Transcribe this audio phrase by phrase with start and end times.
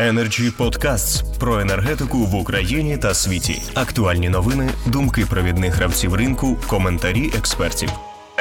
[0.00, 3.54] Energy Podcasts про енергетику в Україні та світі.
[3.74, 7.88] Актуальні новини, думки провідних гравців ринку, коментарі експертів.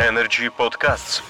[0.10, 1.24] Energy Podcasts.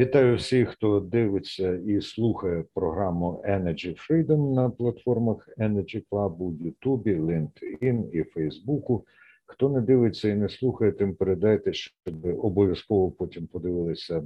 [0.00, 7.14] Вітаю всіх, хто дивиться і слухає програму Energy Freedom на платформах Energy Club у Ютубі,
[7.14, 9.06] LinkedIn і Фейсбуку.
[9.46, 11.94] Хто не дивиться і не слухає, тим передайте, щоб
[12.42, 14.22] обов'язково потім подивилися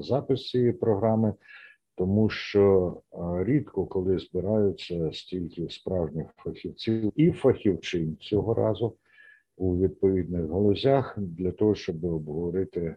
[0.00, 1.34] запис цієї програми
[1.94, 2.96] тому що
[3.44, 8.96] рідко коли збираються стільки справжніх фахівців і фахівчин цього разу
[9.56, 12.96] у відповідних галузях для того, щоб обговорити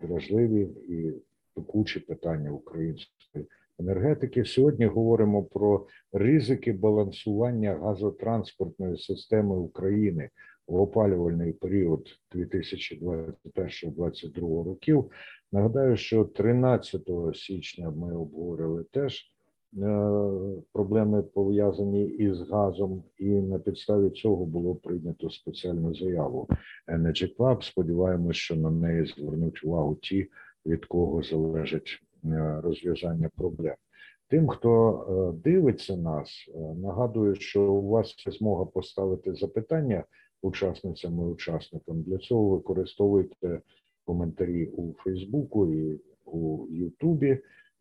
[0.00, 1.12] вразливі і
[1.54, 3.46] пекучі питання української
[3.78, 4.44] енергетики.
[4.44, 10.30] Сьогодні говоримо про ризики балансування газотранспортної системи України
[10.66, 15.10] в опалювальний період 2021-2022 років.
[15.52, 19.32] Нагадаю, що 13 січня ми обговорили теж
[19.78, 20.10] е,
[20.72, 26.48] проблеми пов'язані із газом, і на підставі цього було прийнято спеціальну заяву
[26.88, 27.62] Energy Club.
[27.62, 30.30] Сподіваємось, що на неї звернуть увагу ті,
[30.66, 33.74] від кого залежить е, розв'язання проблем.
[34.28, 35.02] Тим, хто е,
[35.50, 40.04] дивиться нас, нагадую, що у вас є змога поставити запитання
[40.42, 42.02] учасницям і учасникам.
[42.02, 43.60] Для цього використовуйте
[44.04, 47.38] коментарі у Фейсбуку і у Ютубі.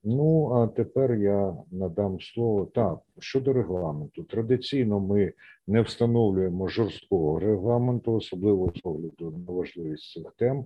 [0.08, 4.23] Ну, а тепер я надам слово так щодо регламенту.
[4.23, 5.33] Традиційно ми
[5.67, 10.66] не встановлюємо жорсткого регламенту, особливо з огляду на важливість цих тем,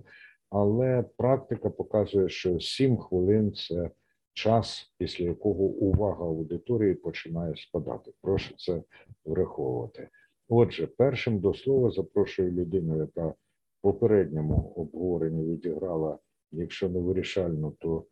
[0.50, 3.90] але практика показує, що 7 хвилин це
[4.32, 8.12] час, після якого увага аудиторії починає спадати.
[8.22, 8.82] Прошу це
[9.24, 10.08] враховувати.
[10.52, 13.34] Отже, першим до слова запрошую людину, яка в
[13.82, 16.18] попередньому обговоренні відіграла,
[16.52, 18.04] якщо не вирішальну, то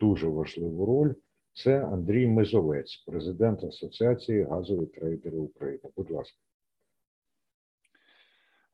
[0.00, 1.14] дуже важливу роль.
[1.52, 5.90] Це Андрій Мизовець, президент Асоціації газові трейдери України.
[5.96, 6.38] Будь ласка.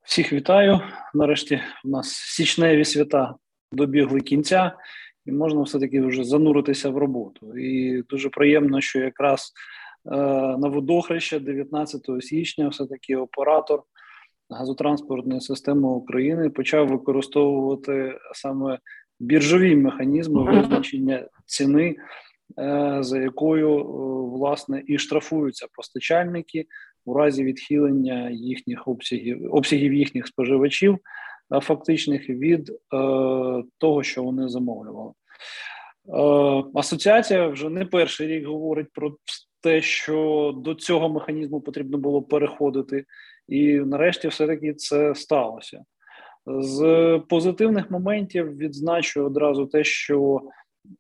[0.02, 0.80] Всіх вітаю.
[1.14, 3.34] Нарешті у нас січневі свята
[3.72, 4.78] добігли кінця,
[5.26, 7.58] і можна все-таки вже зануритися в роботу.
[7.58, 9.52] І дуже приємно, що якраз
[10.04, 13.82] на водохреща 19 січня все-таки оператор
[14.50, 18.78] газотранспортної системи України почав використовувати саме
[19.20, 21.96] біржові механізми визначення ціни,
[22.58, 23.82] е, за якою е,
[24.38, 26.66] власне і штрафуються постачальники
[27.04, 30.98] у разі відхилення їхніх обсягів обсягів їхніх споживачів,
[31.62, 32.74] фактичних від е,
[33.78, 35.12] того, що вони замовлювали.
[36.74, 39.16] Асоціація вже не перший рік говорить про
[39.60, 43.04] те, що до цього механізму потрібно було переходити,
[43.48, 45.84] і нарешті, все-таки це сталося.
[46.46, 50.40] З позитивних моментів відзначу одразу те, що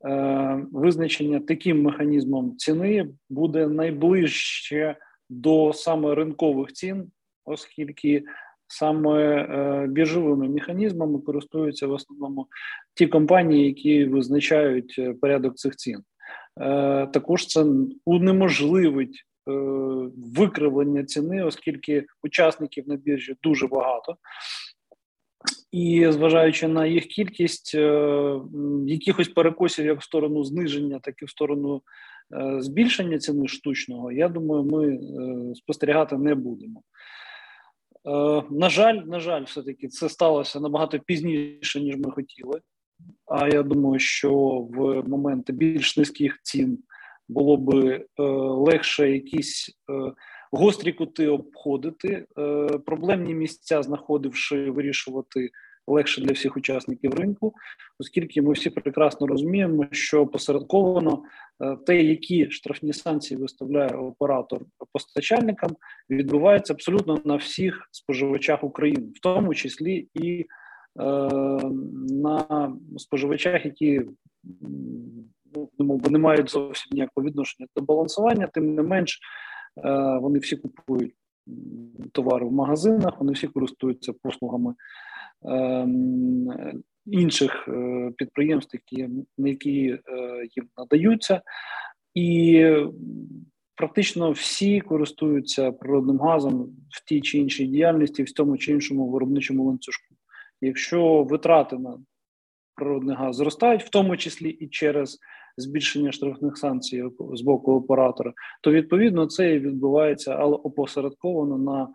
[0.04, 4.96] е, визначення таким механізмом ціни буде найближче
[5.30, 7.10] до саме ринкових цін,
[7.44, 8.24] оскільки
[8.66, 12.46] саме е, біржовими механізмами користуються в основному
[12.94, 16.02] ті компанії, які визначають е, порядок цих цін.
[16.58, 17.64] Е, також це
[18.04, 19.52] унеможливить е,
[20.36, 24.16] викривлення ціни, оскільки учасників на біржі дуже багато.
[25.72, 28.40] І зважаючи на їх кількість, е,
[28.86, 31.82] якихось перекосів як в сторону зниження, так і в сторону
[32.58, 34.98] збільшення ціни штучного, я думаю, ми
[35.54, 36.82] спостерігати не будемо.
[38.50, 42.60] На жаль, на жаль, все-таки це сталося набагато пізніше, ніж ми хотіли.
[43.26, 44.32] А я думаю, що
[44.70, 46.78] в моменти більш низьких цін
[47.28, 48.22] було би е,
[48.52, 50.12] легше якісь е,
[50.52, 55.50] гострі кути обходити, е, проблемні місця, знаходивши, вирішувати
[55.86, 57.54] легше для всіх учасників ринку,
[57.98, 61.22] оскільки ми всі прекрасно розуміємо, що посередковано
[61.60, 64.60] е, те, які штрафні санкції виставляє оператор
[64.92, 65.76] постачальникам,
[66.10, 70.46] відбувається абсолютно на всіх споживачах України, в тому числі і
[70.96, 74.02] на споживачах, які
[75.78, 79.20] ну, не мають зовсім ніякого відношення до балансування, тим не менш
[79.84, 81.14] е, вони всі купують
[82.12, 84.74] товари в магазинах, вони всі користуються послугами
[85.44, 85.88] е,
[87.06, 87.68] інших
[88.16, 89.08] підприємств, які
[89.38, 89.70] які
[90.56, 91.42] їм надаються,
[92.14, 92.66] і
[93.74, 99.64] практично всі користуються природним газом в тій чи іншій діяльності, в тому чи іншому виробничому
[99.64, 100.14] ланцюжку.
[100.60, 101.98] Якщо витрати на
[102.74, 105.18] природний газ зростають, в тому числі і через
[105.56, 111.88] збільшення штрафних санкцій з боку оператора, то відповідно це і відбувається, але опосередковано на е,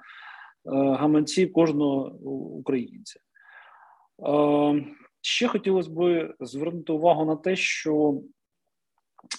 [0.97, 2.09] гаманці кожного
[2.57, 3.19] українця.
[4.27, 4.85] Е,
[5.21, 8.21] ще хотілося б звернути увагу на те, що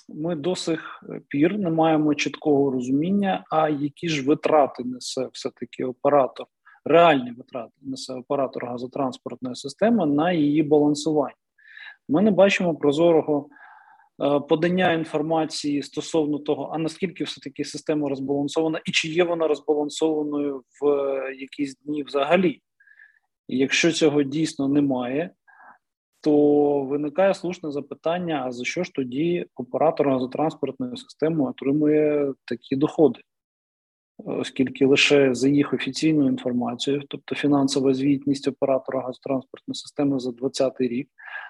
[0.09, 6.47] ми до сих пір не маємо чіткого розуміння, а які ж витрати несе все-таки оператор,
[6.87, 11.35] реальні витрати несе оператор газотранспортної системи на її балансування.
[12.09, 13.49] Ми не бачимо прозорого
[14.23, 20.63] е, подання інформації стосовно того, а наскільки все-таки система розбалансована, і чи є вона розбалансованою
[20.81, 20.87] в
[21.41, 22.61] якісь дні взагалі.
[23.49, 25.31] Якщо цього дійсно немає,
[26.21, 33.21] то виникає слушне запитання: а за що ж тоді оператор газотранспортної системи отримує такі доходи?
[34.19, 41.09] Оскільки лише за їх офіційною інформацією, тобто фінансова звітність оператора газотранспортної системи за 2020 рік,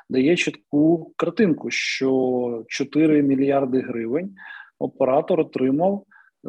[0.08, 4.34] дає чітку картинку, що 4 мільярди гривень
[4.78, 6.48] оператор отримав е,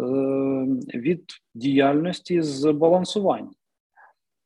[0.97, 1.23] від
[1.55, 3.51] діяльності з балансування.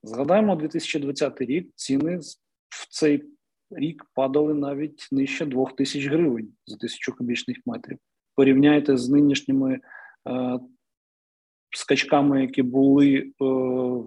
[0.03, 2.17] Згадаємо 2020 рік ціни
[2.69, 3.23] в цей
[3.71, 7.97] рік падали навіть нижче 2 тисяч гривень за тисячу кубічних метрів.
[8.35, 9.79] Порівняйте з нинішніми
[10.29, 10.59] е,
[11.71, 13.31] скачками, які були е,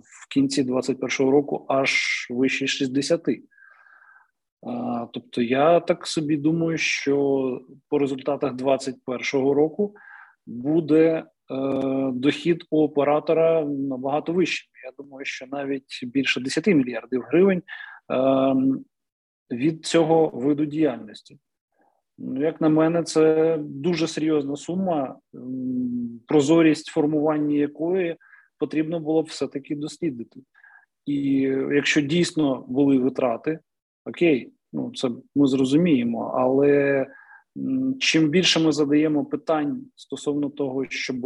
[0.02, 3.28] в кінці 2021 року, аж вище 60.
[3.28, 3.42] Е,
[5.12, 9.94] тобто, я так собі думаю, що по результатах 2021 року
[10.46, 11.24] буде е,
[12.12, 14.70] дохід у оператора набагато вищим.
[14.84, 17.62] Я думаю, що навіть більше 10 мільярдів гривень
[18.08, 18.84] ем,
[19.50, 21.38] від цього виду діяльності.
[22.18, 25.18] Як на мене, це дуже серйозна сума,
[26.26, 28.16] прозорість формування якої
[28.58, 30.40] потрібно було б все-таки дослідити.
[31.06, 31.40] І
[31.72, 33.58] якщо дійсно були витрати,
[34.04, 37.06] окей, ну це ми зрозуміємо, але
[38.00, 41.16] чим більше ми задаємо питань стосовно того, щоб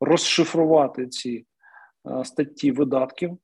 [0.00, 1.46] розшифрувати ці
[2.24, 3.38] статті видатків,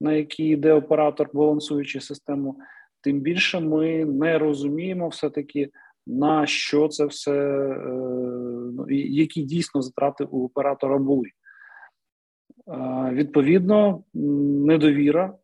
[0.00, 2.58] на які йде оператор, балансуючи систему,
[3.00, 5.70] тим більше ми не розуміємо все-таки
[6.18, 7.88] на що це все, е,
[8.76, 11.28] ну, які дійсно затрати у оператора були.
[13.12, 15.34] Відповідно, недовіра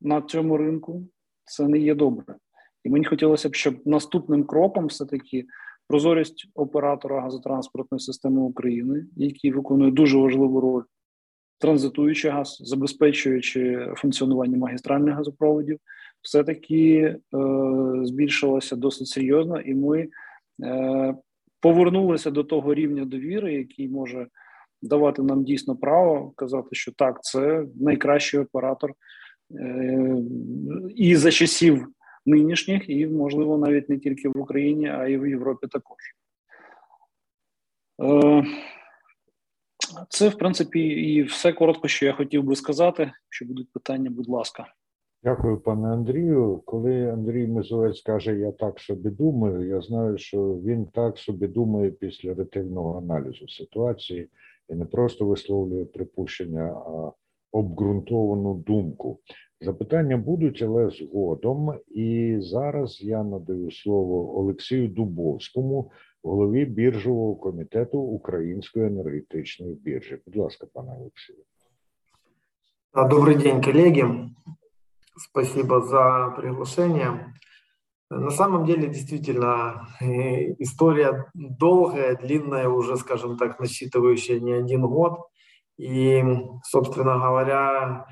[0.00, 1.08] на цьому ринку
[1.44, 2.36] це не є добре.
[2.84, 5.46] І мені хотілося б, щоб наступним кроком все-таки
[5.88, 10.82] прозорість оператора газотранспортної системи України, який виконує дуже важливу роль,
[11.58, 15.78] транзитуючи газ, забезпечуючи функціонування магістральних газопроводів,
[16.22, 17.18] все-таки е,
[18.02, 20.08] збільшилася досить серйозно, і ми
[20.62, 21.14] е,
[21.60, 24.26] повернулися до того рівня довіри, який може
[24.82, 28.92] давати нам дійсно право казати, що так, це найкращий оператор
[29.54, 30.16] е,
[30.94, 31.86] і за часів
[32.26, 35.98] нинішніх, і можливо навіть не тільки в Україні, а й в Європі також.
[38.02, 38.44] Е,
[40.08, 43.12] це, в принципі, і все коротко, що я хотів би сказати.
[43.26, 44.66] Якщо будуть питання, будь ласка.
[45.22, 46.62] Дякую, пане Андрію.
[46.64, 51.90] Коли Андрій Мизовець каже, я так собі думаю, я знаю, що він так собі думає
[51.90, 54.28] після ретельного аналізу ситуації
[54.68, 57.12] і не просто висловлює припущення, а
[57.52, 59.18] обґрунтовану думку.
[59.60, 61.74] Запитання будуть, але згодом.
[61.88, 65.90] І зараз я надаю слово Олексію Дубовському,
[66.22, 70.18] голові біржового комітету Української енергетичної біржі.
[70.26, 71.38] Будь ласка, пане Олексію.
[73.10, 74.28] Добрий день, колеги.
[75.18, 77.34] Спасибо за приглашение.
[78.10, 85.26] На самом деле, действительно, э, история долгая, длинная, уже, скажем так, насчитывающая не один год.
[85.76, 86.24] И,
[86.62, 88.06] собственно говоря,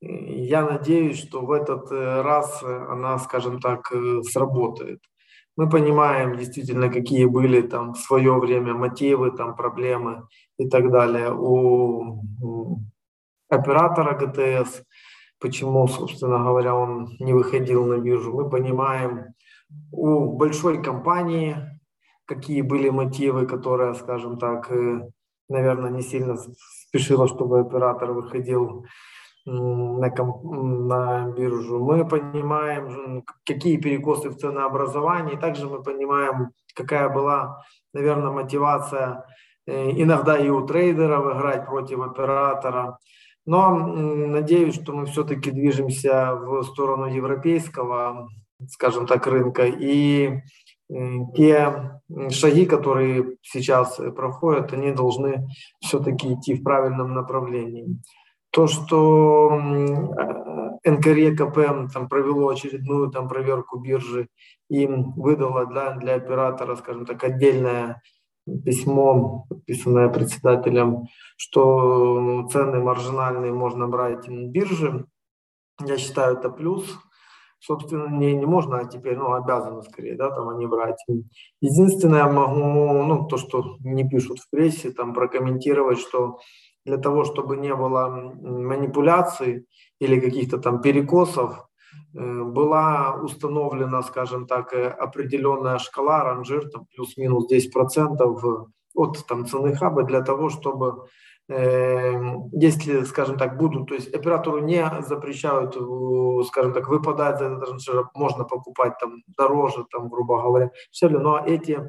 [0.00, 5.00] я надеюсь, что в этот э, раз она, скажем так, э, сработает.
[5.56, 11.32] Мы понимаем действительно, какие были там в свое время мотивы, там проблемы и так далее
[11.32, 12.22] у
[13.48, 14.82] оператора ГТС
[15.40, 18.32] почему, собственно говоря, он не выходил на биржу.
[18.32, 19.34] Мы понимаем
[19.92, 21.56] у большой компании,
[22.26, 25.00] какие были мотивы, которая, скажем так, э,
[25.48, 28.84] наверное, не сильно спешила, чтобы оператор выходил
[29.46, 31.78] на, на биржу.
[31.78, 35.36] Мы понимаем, какие перекосы в ценообразовании.
[35.36, 37.62] Также мы понимаем, какая была,
[37.94, 39.24] наверное, мотивация
[39.66, 42.98] э, иногда и у трейдеров играть против оператора.
[43.48, 48.28] Но надеюсь, что мы все-таки движемся в сторону европейского,
[48.68, 49.64] скажем так, рынка.
[49.64, 50.42] И
[51.34, 55.48] те шаги, которые сейчас проходят, они должны
[55.80, 57.96] все-таки идти в правильном направлении.
[58.50, 59.58] То, что
[60.84, 64.28] НКРЕ-КП там, провело очередную там, проверку биржи
[64.68, 68.02] и выдало для, для оператора, скажем так, отдельное
[68.64, 75.06] письмо, подписанное председателем, что ну, цены маржинальные можно брать на бирже.
[75.84, 76.98] Я считаю, это плюс.
[77.60, 81.04] собственно, не, не можно, а теперь, ну, обязаны скорее, да, там они брать.
[81.60, 86.38] Единственное, могу, ну, то, что не пишут в прессе, там, прокомментировать, что
[86.84, 89.66] для того, чтобы не было манипуляций
[90.00, 91.67] или каких-то там перекосов,
[92.12, 100.02] была установлена, скажем так, э, определенная шкала, ранжир, там плюс-минус 10% от там, цены хаба
[100.02, 101.08] для того, чтобы
[101.50, 107.40] Эм, если, скажем так, будут, то есть оператору не запрещают, э, скажем так, выпадать
[108.14, 111.88] можно покупать там дороже, там, грубо говоря, все ли, но эти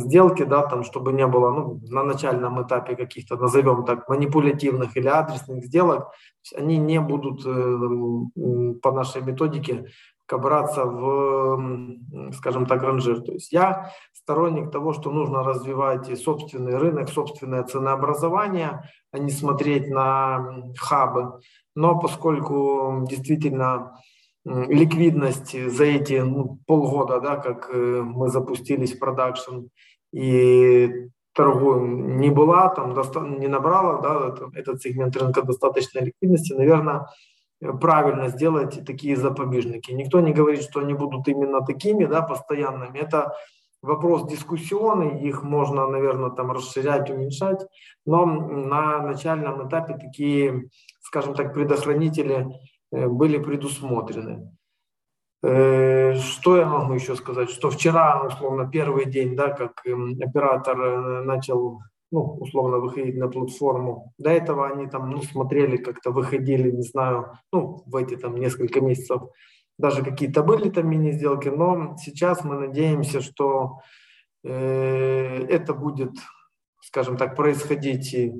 [0.00, 5.08] сделки, да, там, чтобы не было, ну, на начальном этапе каких-то, назовем так, манипулятивных или
[5.08, 6.08] адресных сделок,
[6.56, 9.86] они не будут э, по нашей методике
[10.38, 11.60] браться в,
[12.32, 13.20] скажем так, ранжир.
[13.20, 19.88] То есть я сторонник того, что нужно развивать собственный рынок, собственное ценообразование, а не смотреть
[19.88, 21.40] на хабы.
[21.74, 23.98] Но поскольку действительно
[24.44, 29.66] ликвидность за эти ну, полгода, да, как э, мы запустились в продакшн,
[30.12, 32.94] и торгу не была, там,
[33.38, 37.06] не набрала да, этот сегмент рынка достаточной ликвидности, наверное,
[37.80, 39.92] правильно сделать такие запобежники.
[39.92, 42.98] Никто не говорит, что они будут именно такими, да, постоянными.
[42.98, 43.32] Это
[43.80, 47.66] вопрос дискуссионный, их можно, наверное, там расширять, уменьшать,
[48.04, 50.68] но на начальном этапе такие,
[51.00, 52.48] скажем так, предохранители
[52.92, 54.52] были предусмотрены.
[55.42, 57.50] Э, что я могу еще сказать?
[57.50, 61.80] Что вчера, условно, первый день, да, как эм, оператор э, начал
[62.12, 64.12] ну, условно выходить на платформу.
[64.18, 68.80] До этого они там, ну, смотрели, как-то выходили, не знаю, ну, в эти там несколько
[68.80, 69.22] месяцев
[69.78, 73.80] даже какие-то были там мини-сделки, но сейчас мы надеемся, что
[74.44, 76.12] э, это будет,
[76.82, 78.32] скажем так, происходить и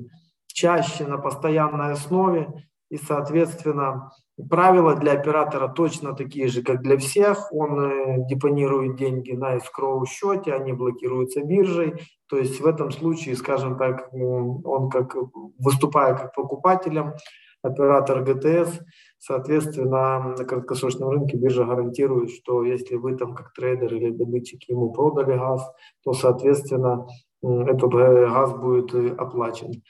[0.46, 4.12] чаще на постоянной основе, и, соответственно,
[4.50, 7.50] правила для оператора точно такие же, как для всех.
[7.50, 11.94] Он э, депонирует деньги на escrow счете, они блокируются биржей.
[12.28, 15.16] То есть в этом случае, скажем так, он как
[15.58, 17.14] выступая как покупателем,
[17.62, 18.80] оператор ГТС,
[19.18, 24.92] соответственно, на краткосрочном рынке биржа гарантирует, что если вы там как трейдер или добытчик ему
[24.92, 25.62] продали газ,
[26.04, 27.06] то, соответственно,
[27.42, 29.82] этот газ будет э, оплачен.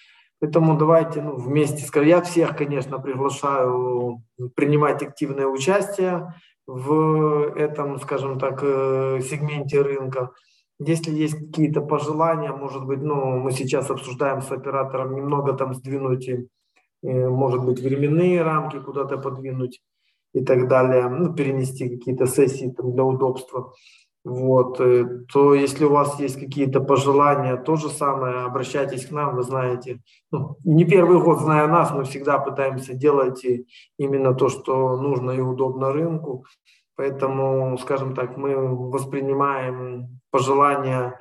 [0.42, 4.24] Поэтому давайте ну, вместе, скажем, я всех, конечно, приглашаю
[4.56, 6.34] принимать активное участие
[6.66, 10.32] в этом, скажем так, э, сегменте рынка.
[10.80, 16.28] Если есть какие-то пожелания, может быть, ну, мы сейчас обсуждаем с оператором немного там сдвинуть,
[16.28, 19.80] э, может быть, временные рамки куда-то подвинуть
[20.34, 23.74] и так далее, ну, перенести какие-то сессии там для удобства
[24.24, 29.34] вот, э, то если у вас есть какие-то пожелания, то же самое, обращайтесь к нам,
[29.36, 30.00] вы знаете,
[30.30, 33.44] ну, не первый год зная нас, мы всегда пытаемся делать
[33.98, 36.44] именно то, что нужно и удобно рынку,
[36.96, 38.54] поэтому, скажем так, мы
[38.90, 41.18] воспринимаем пожелания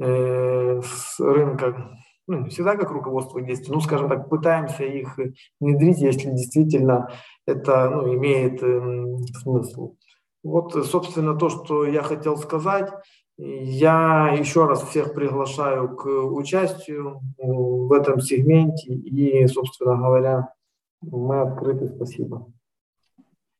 [0.00, 1.96] э, с рынка
[2.30, 5.18] ну, всегда как руководство действий, ну, скажем так, пытаемся их
[5.58, 7.10] внедрить, если действительно
[7.44, 9.04] это ну, имеет э,
[9.42, 9.96] смысл.
[10.42, 12.90] Вот, собственно, то, что я хотел сказать.
[13.36, 20.48] Я еще раз всех приглашаю к участию в этом сегменте и, собственно говоря,
[21.02, 21.88] ми відкриті.
[21.96, 22.46] Спасибо.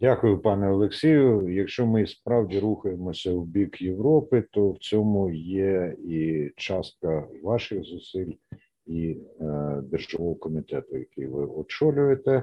[0.00, 1.49] Дякую, пане Олексію.
[1.49, 8.32] Якщо ми справді рухаємося в бік Європи, то в цьому є і частка ваших зусиль
[8.87, 12.42] і е, державного комітету, який ви очолюєте.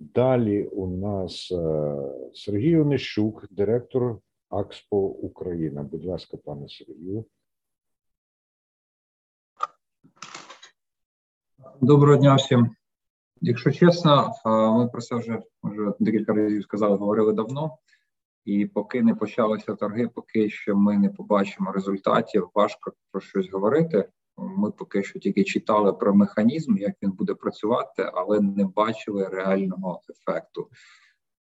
[0.00, 1.94] Далі у нас е,
[2.34, 5.82] Сергій Онищук, директор Акспо Україна.
[5.82, 7.24] Будь ласка, пане Сергію.
[11.80, 12.70] Доброго дня всім.
[13.40, 17.76] Якщо чесно, е, ми про це вже вже декілька разів сказали, говорили давно,
[18.44, 24.08] і поки не почалися торги, поки що ми не побачимо результатів, важко про щось говорити.
[24.40, 30.02] Ми поки що тільки читали про механізм, як він буде працювати, але не бачили реального
[30.10, 30.68] ефекту.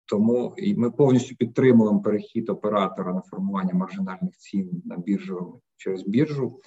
[0.06, 6.60] Тому і ми повністю підтримуємо перехід оператора на формування маржинальних цін на біржу через біржу,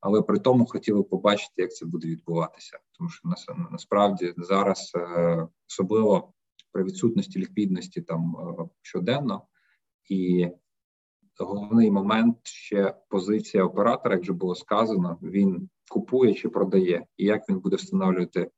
[0.00, 2.78] але при тому хотіли побачити, як це буде відбуватися.
[2.98, 3.28] Тому що
[3.70, 6.32] насправді зараз е, особливо
[6.72, 9.42] при відсутності ліквідності там е, щоденно
[10.08, 10.48] і
[11.44, 17.48] головний момент ще позиція оператора, як вже було сказано, він купує чи продає, і як
[17.48, 18.50] він буде встановлювати е,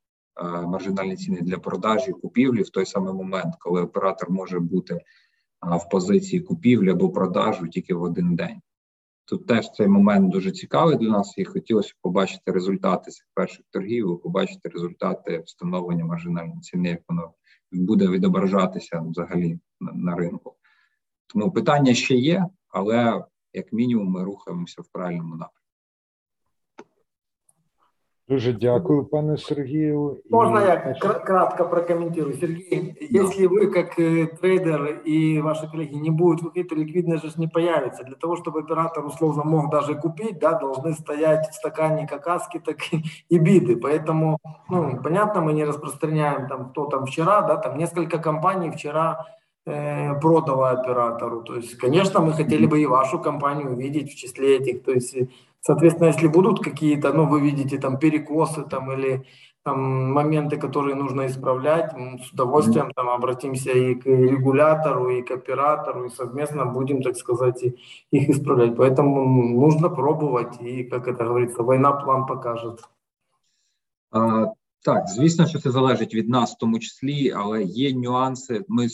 [0.66, 5.02] маржинальні ціни для продажі купівлі в той самий момент, коли оператор може бути е,
[5.62, 8.60] в позиції купівлі або продажу тільки в один день.
[9.24, 14.20] Тут теж цей момент дуже цікавий для нас, і хотілося побачити результати цих перших торгів,
[14.22, 17.32] побачити результати встановлення маржинальної ціни, як воно
[17.72, 20.54] буде відображатися взагалі на, на ринку.
[21.26, 22.46] Тому питання ще є,
[22.77, 23.23] але
[23.53, 25.63] як мінімум ми рухаємося в правильному напрямку.
[28.29, 30.17] Дуже дякую, пане Сергію.
[30.29, 30.77] Можно я
[31.25, 32.33] кратко прокомментирую?
[32.33, 37.31] Сергей, если вы как э, трейдер и ваши коллеги не будут выходить, то ликвидность же
[37.37, 38.03] не появится.
[38.03, 42.59] Для того, чтобы оператор условно мог даже купить, да, должны стоять в стакане как аски,
[42.59, 42.77] так
[43.29, 43.75] и биды.
[43.75, 44.37] Поэтому,
[44.69, 49.25] ну, понятно, мы не распространяем там, кто там вчера, да, там несколько компаний вчера
[49.67, 51.43] э, продало оператору.
[51.43, 54.83] То есть, конечно, мы хотели бы и вашу компанию увидеть в числе этих.
[54.83, 55.15] То есть
[55.65, 59.25] Соответственно, если будут какие-то, ну, вы видите там перекосы там или
[59.63, 65.31] там моменты, которые нужно исправлять, мы с удовольствием там обратимся и к регулятору, и к
[65.31, 67.63] оператору, и совместно будем, так сказать,
[68.11, 68.75] их исправлять.
[68.75, 72.83] Поэтому нужно пробовать, и, как это говорится, война план покажет.
[74.11, 74.47] А,
[74.81, 78.65] Так, звісно, що це залежить від нас, в тому числі, але є нюанси.
[78.67, 78.87] Ми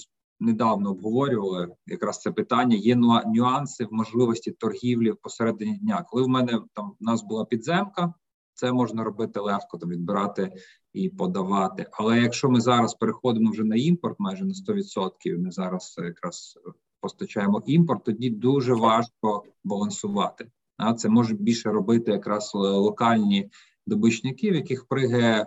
[0.45, 2.77] недавно обговорювали якраз це питання.
[2.77, 2.97] Є
[3.27, 6.05] нюанси в можливості торгівлі посередині дня.
[6.09, 8.15] Коли в мене там в нас була підземка,
[8.55, 10.53] це можна робити легко, там відбирати
[10.93, 11.87] і подавати.
[11.93, 16.59] Але якщо ми зараз переходимо вже на імпорт, майже на 100%, ми зараз якраз
[17.01, 20.51] постачаємо імпорт, тоді дуже важко балансувати.
[20.77, 23.51] А це може більше робити якраз локальні
[23.87, 25.47] добичників, яких пригає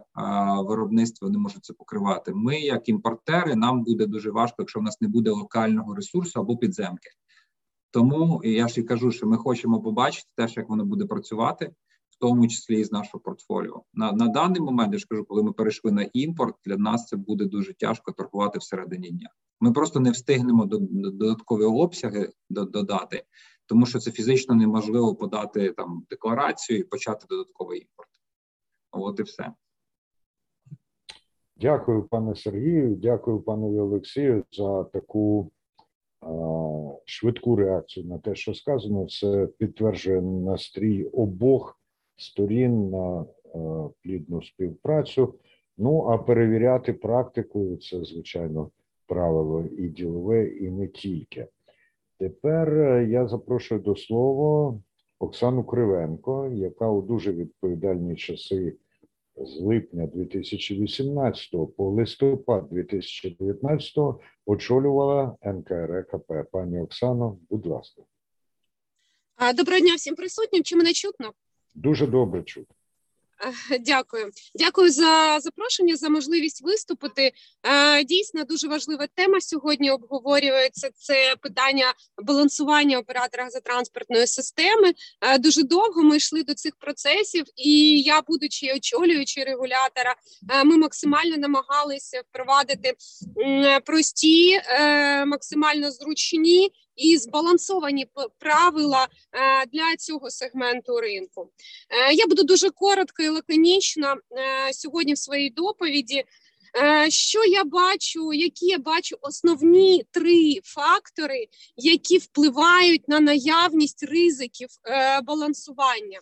[0.68, 2.34] виробництво, не можуть це покривати.
[2.34, 6.58] Ми, як імпортери, нам буде дуже важко, якщо в нас не буде локального ресурсу або
[6.58, 7.10] підземки.
[7.92, 11.74] Тому я ж і кажу, що ми хочемо побачити теж, як воно буде працювати,
[12.10, 13.84] в тому числі і з нашого портфоліо.
[13.94, 17.18] На на даний момент я ж кажу, коли ми перейшли на імпорт, для нас це
[17.18, 19.30] буде дуже тяжко торгувати всередині дня.
[19.60, 23.24] Ми просто не встигнемо до, до додаткові обсяги додати,
[23.66, 28.10] тому що це фізично неможливо подати там декларацію і почати додатковий імпорт.
[28.92, 29.52] От і все.
[31.60, 32.96] Дякую, пане Сергію.
[32.96, 35.52] Дякую панові Олексію за таку
[36.22, 36.28] а,
[37.06, 39.08] швидку реакцію на те, що сказано.
[39.08, 41.80] Це підтверджує настрій обох
[42.18, 43.26] сторін на
[43.56, 45.34] а, плідну співпрацю.
[45.78, 48.72] Ну а перевіряти практикою це звичайно
[49.08, 51.48] правило і ділове, і не тільки.
[52.20, 54.80] Тепер я запрошую до слова
[55.20, 58.76] Оксану Кривенко, яка у дуже відповідальні часи
[59.40, 63.96] з липня 2018 по листопад 2019
[64.46, 66.32] очолювала НКРКП.
[66.52, 68.02] Пані Оксано, будь ласка.
[69.56, 70.64] Доброго дня всім присутнім.
[70.64, 71.32] Чи мене чутно?
[71.74, 72.74] Дуже добре чути.
[73.80, 77.32] Дякую, дякую за запрошення, за можливість виступити.
[78.06, 80.90] Дійсно, дуже важлива тема сьогодні обговорюється.
[80.96, 84.94] Це питання балансування оператора газотранспортної системи.
[85.40, 90.16] Дуже довго ми йшли до цих процесів, і я, будучи очолюючи регулятора,
[90.66, 92.94] ми максимально намагалися впровадити
[93.86, 98.08] прості, е, максимально зручні і збалансовані
[98.40, 101.50] правила е, для цього сегменту ринку.
[101.90, 106.24] Е, я буду дуже коротко і лаконічно е, сьогодні в своїй доповіді.
[107.10, 114.70] Що я бачу, які я бачу основні три фактори, які впливають на наявність ризиків
[115.24, 116.20] балансування?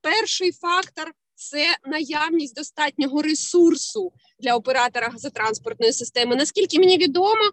[0.00, 6.36] Перший фактор це наявність достатнього ресурсу для оператора газотранспортної системи.
[6.36, 7.50] Наскільки мені відомо,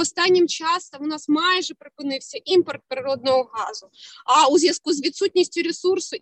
[0.00, 3.88] останнім часом у нас майже припинився імпорт природного газу.
[4.26, 6.16] А у зв'язку з відсутністю ресурсу.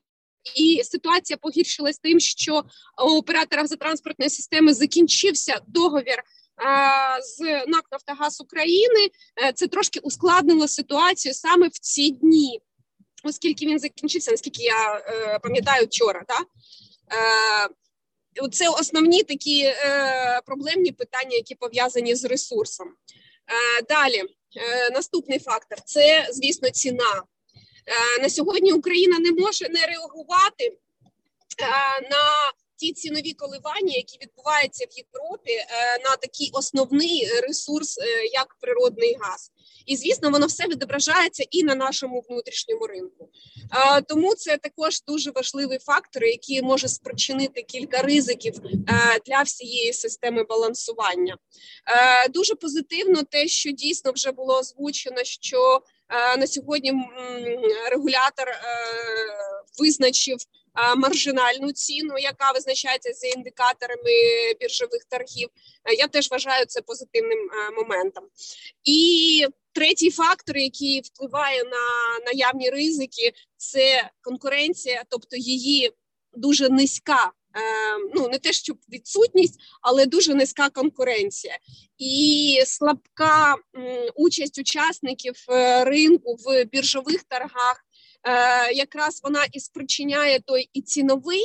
[0.55, 2.64] І ситуація погіршилась тим, що
[3.05, 6.23] у оператора газотранспортної системи закінчився договір
[7.23, 9.09] з НАК Нафтогаз України.
[9.42, 12.61] Е, це трошки ускладнило ситуацію саме в ці дні,
[13.25, 16.25] оскільки він закінчився, наскільки я е, пам'ятаю вчора.
[16.29, 16.38] Да?
[17.12, 22.88] Е, це основні такі е, проблемні питання, які пов'язані з ресурсом.
[22.88, 24.23] Е, далі,
[24.92, 27.23] наступний фактор це, звісно, ціна.
[28.23, 30.79] На сьогодні Україна не може не реагувати
[32.11, 35.53] на ті цінові коливання, які відбуваються в Європі,
[36.05, 37.99] на такий основний ресурс,
[38.33, 39.53] як природний газ.
[39.87, 43.29] І звісно, воно все відображається і на нашому внутрішньому ринку.
[44.09, 48.55] Тому це також дуже важливий фактор, який може спричинити кілька ризиків
[49.27, 51.37] для всієї системи балансування.
[52.31, 55.83] Дуже позитивно, те, що дійсно вже було озвучено, що
[56.38, 56.93] на сьогодні
[57.91, 58.59] регулятор е,
[59.79, 60.38] визначив
[60.97, 64.12] маржинальну ціну, яка визначається за індикаторами
[64.61, 65.49] біржових торгів.
[65.99, 67.38] Я теж вважаю це позитивним
[67.77, 68.25] моментом.
[68.85, 75.93] І третій фактор, який впливає на наявні ризики, це конкуренція, тобто її
[76.33, 77.33] дуже низька
[78.14, 81.59] ну не те, щоб відсутність, але дуже низька конкуренція
[81.99, 83.57] і слабка
[84.14, 85.35] участь учасників
[85.83, 87.85] ринку в біржових торгах.
[88.73, 91.45] Якраз вона і спричиняє той і ціновий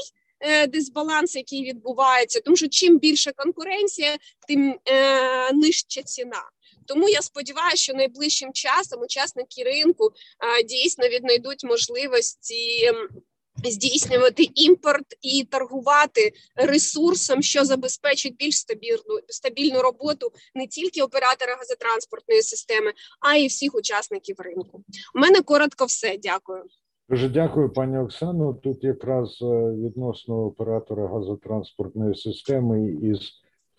[0.67, 4.17] дисбаланс, який відбувається, тому що чим більше конкуренція,
[4.47, 6.43] тим е, нижча ціна.
[6.87, 10.11] Тому я сподіваюся, що найближчим часом учасники ринку
[10.59, 12.91] е, дійсно віднайдуть можливості.
[13.71, 22.41] Здійснювати імпорт і торгувати ресурсом, що забезпечить більш стабільну стабільну роботу не тільки оператора газотранспортної
[22.41, 24.83] системи, а й всіх учасників ринку.
[25.15, 26.17] У мене коротко все.
[26.23, 26.63] Дякую.
[27.09, 28.53] Дуже дякую, пані Оксано.
[28.53, 29.45] Тут якраз е,
[29.85, 33.19] відносно оператора газотранспортної системи із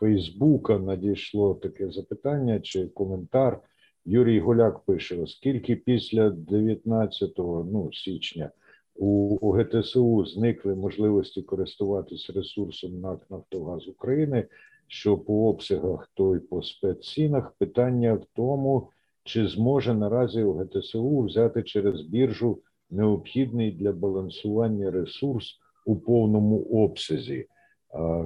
[0.00, 3.60] Фейсбука надійшло таке запитання чи коментар.
[4.04, 8.50] Юрій Гуляк пише: оскільки після 19 ну, січня
[8.94, 14.46] у, у ГТСУ зникли можливості користуватись ресурсом НАК Нафтогаз України,
[14.88, 18.88] що по обсягах, то й по спеццінах, питання в тому,
[19.24, 22.58] чи зможе наразі у ГТСУ взяти через біржу
[22.90, 27.46] необхідний для балансування ресурс у повному обсязі.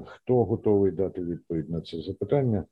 [0.07, 2.65] Хто готовий дати відповідь на це запитання?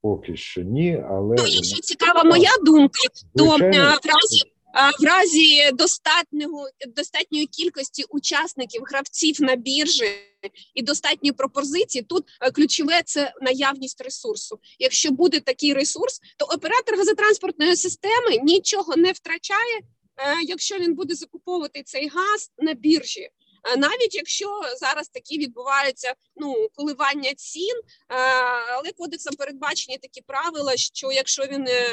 [0.00, 2.98] Поки що ні, але ну, якщо цікава моя думка,
[3.34, 4.55] то в разі
[5.00, 10.10] в разі достатнього достатньої кількості учасників гравців на біржі
[10.74, 14.58] і достатньої пропозиції, тут е, ключове це наявність ресурсу.
[14.78, 19.82] Якщо буде такий ресурс, то оператор газотранспортної системи нічого не втрачає, е,
[20.42, 23.30] якщо він буде закуповувати цей газ на біржі
[23.76, 27.80] навіть якщо зараз такі відбуваються ну коливання цін,
[28.76, 31.88] але кодексом передбачені такі правила, що якщо він е,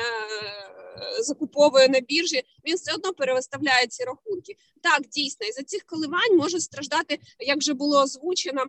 [1.22, 4.56] закуповує на біржі, він все одно перевиставляє ці рахунки.
[4.82, 8.66] Так, дійсно, і за цих коливань можуть страждати, як вже було озвучено,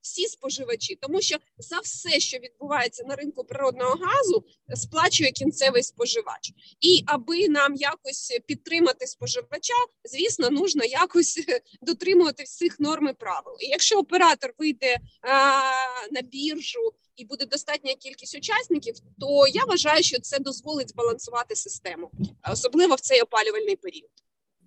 [0.00, 4.44] всі споживачі, тому що за все, що відбувається на ринку природного газу,
[4.74, 6.52] сплачує кінцевий споживач.
[6.80, 11.40] І аби нам якось підтримати споживача, звісно, нужно якось
[11.82, 13.56] дотримувати всіх норм і правил.
[13.60, 14.98] І якщо оператор вийде
[16.10, 22.10] на біржу і буде достатня кількість учасників, то я вважаю, що це дозволить збалансувати систему,
[22.52, 24.10] особливо в цей опалювальний період.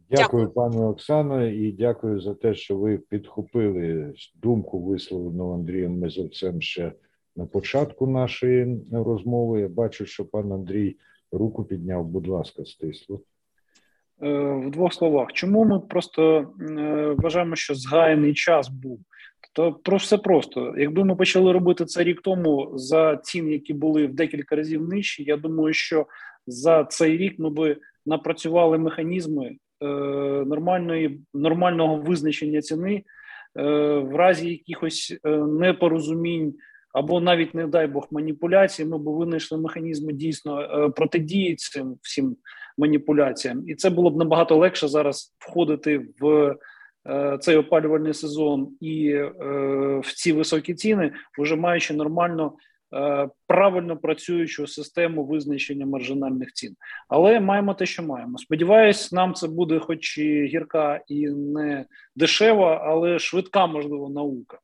[0.09, 6.61] Дякую, дякую, пані Оксано, і дякую за те, що ви підхопили думку, висловлену Андрієм Мезовцем
[6.61, 6.91] ще
[7.35, 9.61] на початку нашої розмови.
[9.61, 10.97] Я бачу, що пан Андрій
[11.31, 12.05] руку підняв.
[12.05, 13.21] Будь ласка, стисло.
[14.21, 14.29] Е,
[14.67, 18.99] в двох словах, чому ми просто е, вважаємо, що згаяний час був?
[19.53, 20.73] То про все просто.
[20.77, 25.23] Якби ми почали робити це рік тому за цін, які були в декілька разів нижчі,
[25.23, 26.05] я думаю, що
[26.47, 29.85] за цей рік ми би напрацювали механізми е,
[30.45, 33.03] нормальної нормального визначення ціни е,
[33.99, 36.53] в разі якихось е, непорозумінь
[36.95, 42.37] або навіть не дай Бог маніпуляцій, ми б винайшли механізми дійсно е, протидії цим всім
[42.77, 46.55] маніпуляціям, і це було б набагато легше зараз входити в
[47.41, 49.31] цей опалювальний сезон і е,
[50.03, 52.53] в ці високі ціни, вже маючи нормально.
[53.47, 56.75] Правильно працюючу систему визначення маржинальних цін,
[57.07, 58.37] але маємо те, що маємо.
[58.37, 64.59] Сподіваюсь, нам це буде, хоч і гірка і не дешева, але швидка, можливо, наука.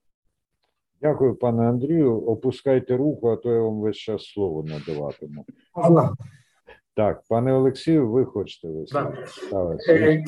[1.01, 2.17] Дякую, пане Андрію.
[2.17, 5.45] Опускайте руку, а то я вам весь час слово надаватиму.
[6.95, 10.23] Так, пане Олексію, ви хочете висловити?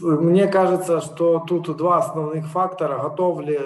[0.00, 2.98] Мне кажется, что тут два основных фактора.
[2.98, 3.58] Готов ли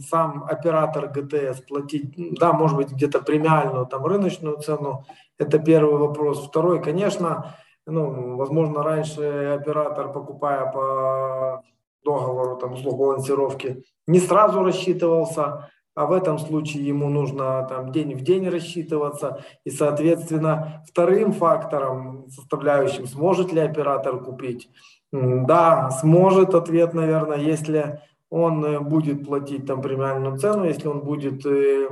[0.00, 5.04] сам оператор ГТС платить, да, может быть, где-то премиальную, там, рыночную цену.
[5.38, 6.46] Это первый вопрос.
[6.46, 11.62] Второй, конечно, ну, возможно, раньше оператор, покупая по
[12.04, 18.14] договору там услуг балансировки, не сразу рассчитывался, а в этом случае ему нужно там день
[18.14, 19.44] в день рассчитываться.
[19.64, 24.70] И, соответственно, вторым фактором, составляющим, сможет ли оператор купить,
[25.12, 31.44] да, сможет ответ, наверное, если он э, будет платить там премиальную цену, если он будет,
[31.44, 31.88] э,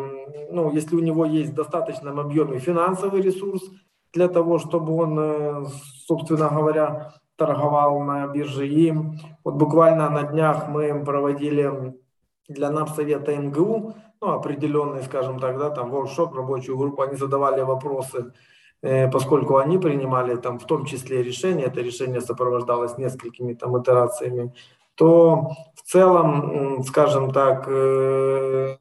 [0.50, 3.62] ну, если у него есть в достаточном объеме финансовый ресурс
[4.14, 5.64] для того, чтобы он, э,
[6.06, 8.66] собственно говоря, торговал на бирже.
[8.66, 8.92] И
[9.44, 11.94] вот буквально на днях мы проводили
[12.48, 18.32] для Напсовета МГУ, ну, определенный, скажем так, да, там, воркшоп, рабочую группу, они задавали вопросы,
[18.82, 24.54] поскольку они принимали там в том числе решения, это решение сопровождалось несколькими там итерациями,
[24.94, 28.76] то в целом, скажем так, э,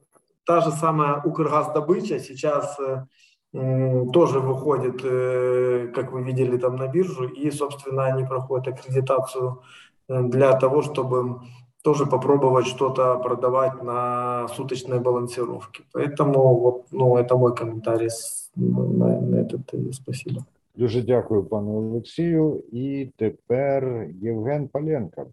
[0.45, 7.27] та же самая Укргаздобыча сейчас э, тоже выходит, э, как вы видели, там на биржу,
[7.27, 9.61] и, собственно, они проходят аккредитацию
[10.09, 11.41] э, для того, чтобы
[11.83, 15.83] тоже попробовать что-то продавать на суточной балансировке.
[15.93, 18.09] Поэтому вот, ну, это мой комментарий
[18.55, 19.93] на, на этот.
[19.93, 20.45] Спасибо.
[20.75, 22.63] Дуже дякую, пану Олексію.
[22.71, 25.27] І тепер Євген Паленко.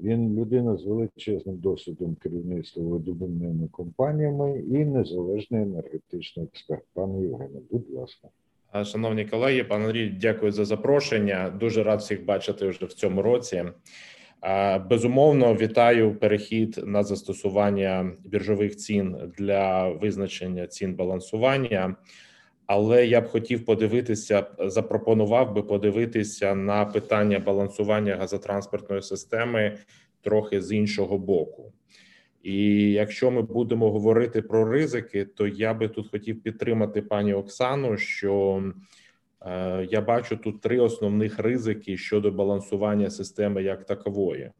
[0.00, 6.82] Він людина з величезним досвідом керівництва видобувними компаніями і незалежний енергетичний експерт.
[6.94, 8.28] Пане Євгене, будь ласка.
[8.84, 11.50] Шановні колеги, пан Андрій, дякую за запрошення.
[11.60, 13.64] Дуже рад всіх бачити вже в цьому році.
[14.90, 21.96] Безумовно, вітаю перехід на застосування біржових цін для визначення цін балансування.
[22.68, 29.78] Але я б хотів подивитися, запропонував би подивитися на питання балансування газотранспортної системи
[30.22, 31.72] трохи з іншого боку.
[32.42, 37.96] І якщо ми будемо говорити про ризики, то я би тут хотів підтримати пані Оксану,
[37.96, 38.62] що
[39.46, 44.50] е, я бачу тут три основних ризики щодо балансування системи як такової.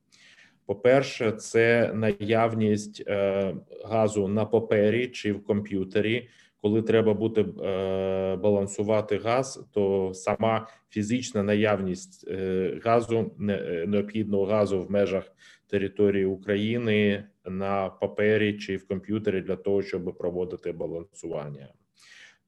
[0.67, 6.29] По-перше, це наявність е, газу на папері чи в комп'ютері.
[6.63, 14.83] Коли треба буде е, балансувати газ, то сама фізична наявність е, газу не, необхідного газу
[14.83, 15.25] в межах
[15.67, 21.69] території України на папері чи в комп'ютері для того, щоб проводити балансування.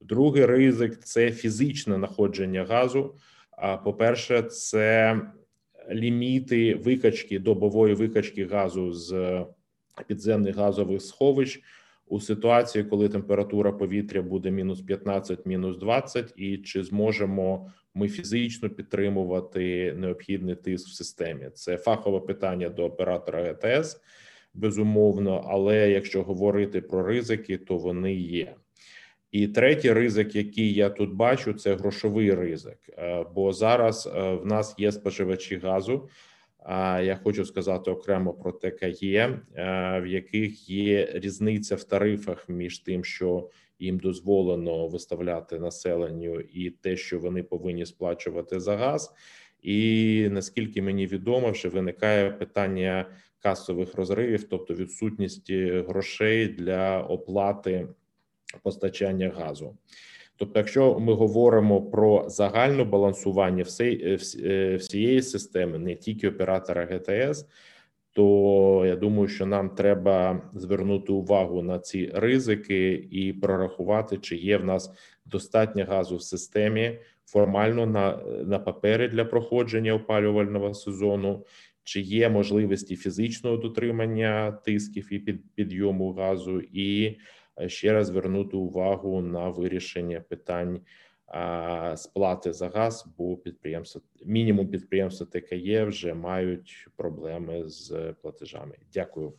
[0.01, 3.15] Другий ризик це фізичне знаходження газу.
[3.51, 5.21] А по-перше, це
[5.91, 9.45] ліміти викачки добової викачки газу з
[10.07, 11.61] підземних газових сховищ
[12.11, 18.69] у ситуації, коли температура повітря буде мінус 15, мінус 20, і чи зможемо ми фізично
[18.69, 21.49] підтримувати необхідний тиск в системі?
[21.53, 24.01] Це фахове питання до оператора ГТС,
[24.53, 25.45] безумовно.
[25.47, 28.55] Але якщо говорити про ризики, то вони є.
[29.31, 32.77] І третій ризик, який я тут бачу, це грошовий ризик.
[32.89, 36.09] Е, бо зараз е, в нас є споживачі газу.
[36.69, 39.39] Я хочу сказати окремо про ТКЄ,
[40.01, 46.97] в яких є різниця в тарифах між тим, що їм дозволено виставляти населенню, і те,
[46.97, 49.13] що вони повинні сплачувати за газ.
[49.61, 53.05] І наскільки мені відомо, вже виникає питання
[53.39, 57.87] касових розривів, тобто відсутності грошей для оплати
[58.63, 59.77] постачання газу.
[60.41, 66.85] Тобто, якщо ми говоримо про загальне балансування всієї, е, е, всієї системи, не тільки оператора
[66.85, 67.45] ГТС,
[68.11, 74.57] то я думаю, що нам треба звернути увагу на ці ризики і прорахувати, чи є
[74.57, 74.91] в нас
[75.25, 81.45] достатньо газу в системі формально на на папері для проходження опалювального сезону,
[81.83, 87.17] чи є можливості фізичного дотримання тисків і під, підйому газу, і
[87.67, 90.81] ще раз звернути увагу на вирішення питань
[91.95, 98.75] сплати за газ, бо підприємства мінімум підприємства ТКЄ вже мають проблеми з платежами.
[98.93, 99.33] Дякую.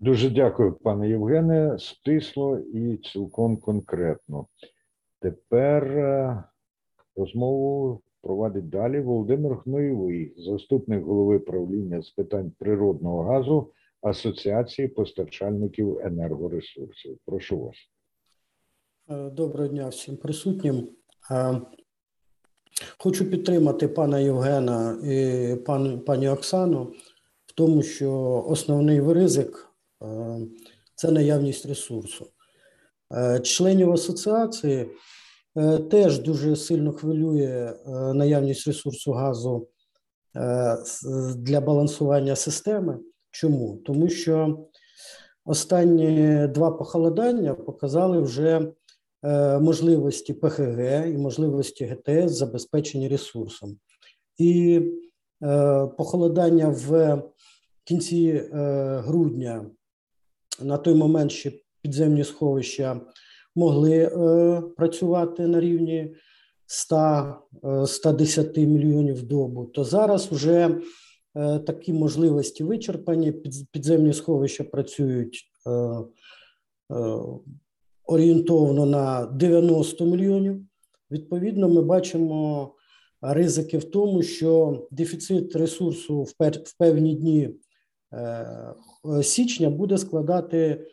[0.00, 1.78] Дуже дякую, пане Євгене.
[1.78, 4.46] Стисло і цілком конкретно.
[5.20, 6.44] Тепер е,
[7.16, 17.18] розмову провадить далі Володимир Гноєвий, заступник голови правління з питань природного газу Асоціації постачальників енергоресурсів.
[17.26, 17.76] Прошу вас.
[19.10, 20.88] Е, доброго дня всім присутнім.
[21.30, 21.60] Е,
[22.98, 26.84] хочу підтримати пана Євгена і пан, пані Оксану
[27.46, 29.68] в тому, що основний ризик
[30.02, 30.38] е,
[30.94, 32.26] це наявність ресурсу.
[33.42, 34.90] Членів асоціації
[35.90, 37.74] теж дуже сильно хвилює
[38.14, 39.68] наявність ресурсу газу
[41.36, 42.98] для балансування системи.
[43.30, 43.76] Чому?
[43.76, 44.66] Тому що
[45.44, 48.72] останні два похолодання показали вже
[49.22, 53.78] е, можливості ПХГ і можливості ГТС забезпечені ресурсом.
[54.38, 54.82] І
[55.42, 57.22] е, похолодання в
[57.84, 58.58] кінці е,
[59.04, 59.70] грудня
[60.60, 63.00] на той момент ще підземні сховища
[63.54, 64.08] могли
[64.76, 66.14] працювати на рівні
[66.68, 70.80] 100-110 е, мільйонів добу, то зараз вже
[71.66, 73.32] такі можливості вичерпані.
[73.72, 76.04] Підземні сховища працюють е, е,
[78.04, 80.60] орієнтовно на 90 мільйонів.
[81.10, 82.74] Відповідно, ми бачимо
[83.20, 86.32] ризики в тому, що дефіцит ресурсу в
[86.78, 87.50] певні дні
[89.22, 90.86] січня буде складати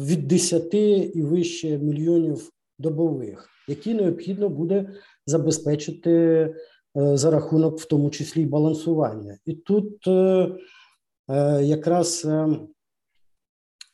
[0.00, 4.90] від 10 і вище мільйонів добових, які необхідно буде
[5.26, 6.54] забезпечити Е,
[6.94, 9.38] за рахунок, в тому числі балансування.
[9.44, 10.48] І тут е,
[11.28, 12.26] е, якраз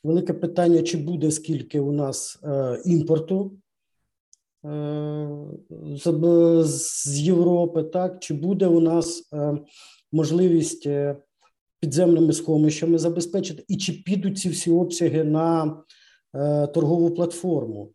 [0.03, 2.39] велике питання: чи буде скільки у нас
[2.85, 3.57] імпорту
[6.63, 8.19] з Європи, так?
[8.19, 9.31] Чи буде у нас
[10.11, 10.87] можливість
[11.79, 15.77] підземними сховищами забезпечити, і чи підуть ці всі обсяги на
[16.73, 17.93] торгову платформу,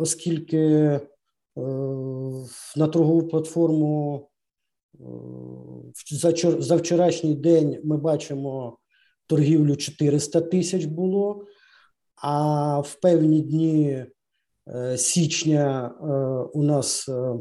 [0.00, 1.00] оскільки
[2.76, 4.28] на торгову платформу
[6.58, 8.78] за вчорашній день ми бачимо
[9.26, 11.44] торгівлю 400 тисяч було,
[12.22, 14.06] а в певні дні
[14.68, 16.06] е, січня е,
[16.58, 17.34] у нас е,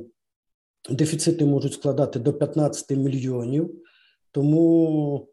[0.90, 3.82] дефіцити можуть складати до 15 мільйонів,
[4.32, 5.28] тому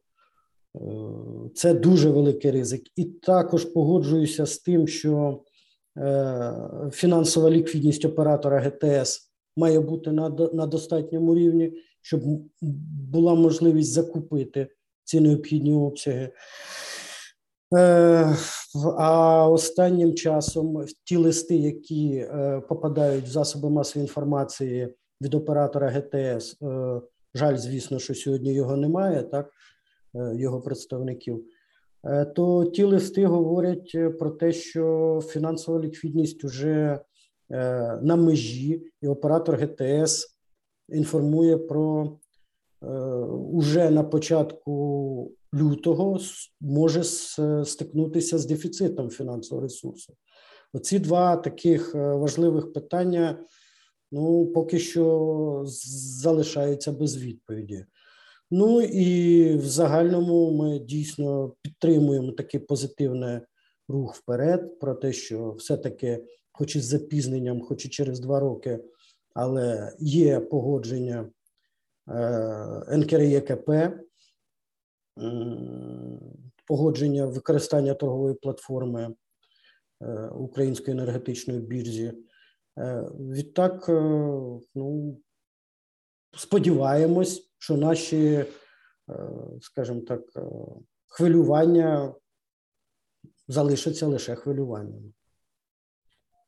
[1.54, 2.82] це дуже великий ризик.
[2.96, 5.42] І також погоджуюся з тим, що
[6.92, 12.20] фінансова ліквідність оператора ГТС має бути на на достатньому рівні, щоб
[13.10, 14.68] була можливість закупити
[15.04, 16.32] ці необхідні обсяги.
[17.74, 18.36] Е,
[18.98, 26.56] а останнім часом ті листи, які е, попадають в засоби масової інформації від оператора ГТС,
[26.62, 27.00] е,
[27.34, 29.50] жаль, звісно, що сьогодні його немає, так
[30.14, 31.44] його представників.
[32.34, 37.00] То ті листи говорять про те, що фінансова ліквідність вже
[38.02, 40.36] на межі, і оператор ГТС
[40.88, 42.18] інформує про
[43.52, 46.18] уже на початку лютого
[46.60, 47.04] може
[47.64, 50.14] стикнутися з дефіцитом фінансового ресурсу.
[50.72, 53.38] Оці два таких е, важливих питання
[54.12, 55.62] ну, поки що
[56.22, 57.86] залишаються без відповіді.
[58.50, 63.40] Ну і в загальному ми дійсно підтримуємо такий позитивний
[63.88, 68.84] рух вперед, про те, що все-таки, хоч із запізненням, хоч і через два роки,
[69.34, 71.30] але є погодження
[72.08, 73.70] е, НКРЄКП
[76.68, 79.14] погодження використання торгової платформи
[80.02, 82.12] е, Української енергетичної біржі.
[82.78, 83.92] Е, відтак, е,
[84.74, 85.18] ну,
[86.36, 88.44] сподіваємось, що наші,
[89.60, 90.20] скажімо так,
[91.06, 92.14] хвилювання
[93.48, 95.12] залишаться лише хвилюваннями.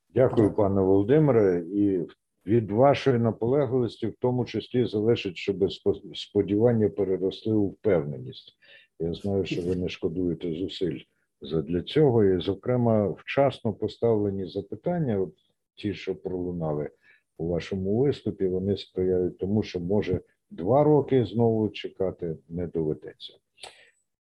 [0.09, 1.65] Дякую, пане Володимире.
[1.67, 2.07] І
[2.45, 5.71] від вашої наполегливості, в тому числі, залежить, щоб
[6.13, 8.57] сподівання переросли у впевненість.
[8.99, 10.99] Я знаю, що ви не шкодуєте зусиль
[11.41, 15.33] для цього, і, зокрема, вчасно поставлені запитання, от
[15.75, 16.89] ті, що пролунали
[17.37, 20.21] у вашому виступі, вони сприяють тому, що може
[20.51, 23.33] два роки знову чекати не доведеться.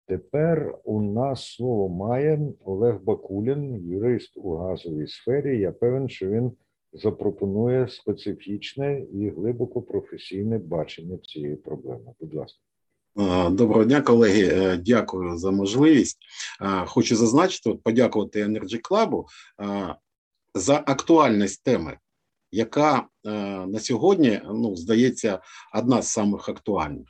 [0.06, 5.58] Тепер у нас слово має Олег Бакулін, юрист у газовій сфері.
[5.60, 6.52] Я певен, що він
[6.92, 12.14] запропонує специфічне і глибоко професійне бачення цієї проблеми.
[12.20, 12.60] Будь ласка.
[13.50, 14.48] Доброго дня, колеги.
[14.52, 16.18] Е, дякую за можливість.
[16.86, 19.24] Хочу зазначити, подякувати Energy Club
[20.54, 21.98] за актуальність теми,
[22.52, 23.30] яка е,
[23.66, 25.40] на сьогодні ну, здається
[25.74, 27.06] одна з самих актуальних.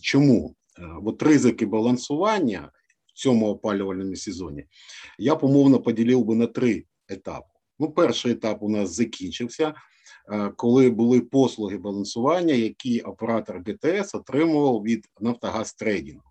[0.00, 0.54] Чому?
[0.78, 2.70] Е, от ризики балансування
[3.06, 4.64] в цьому опалювальному сезоні
[5.18, 7.46] я помовно поділив би на три етапи.
[7.78, 9.74] Ну, перший етап у нас закінчився.
[10.32, 16.22] Е, коли були послуги балансування, які оператор ГТС отримував від Нафтогаз трейдингу.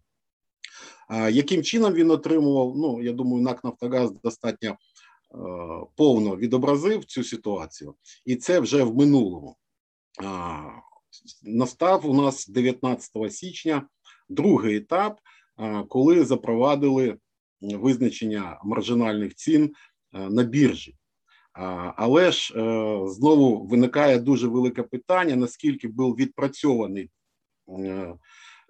[1.31, 2.77] Яким чином він отримував?
[2.77, 4.77] Ну, я думаю, НАК Нафтогаз достатньо
[5.95, 9.57] повно відобразив цю ситуацію, і це вже в минулому.
[11.43, 13.87] Настав у нас 19 січня
[14.29, 15.19] другий етап,
[15.89, 17.17] коли запровадили
[17.61, 19.73] визначення маржинальних цін
[20.13, 20.95] е, на біржі.
[21.95, 27.09] Але ж е, знову виникає дуже велике питання: наскільки був відпрацьований
[27.69, 28.13] е,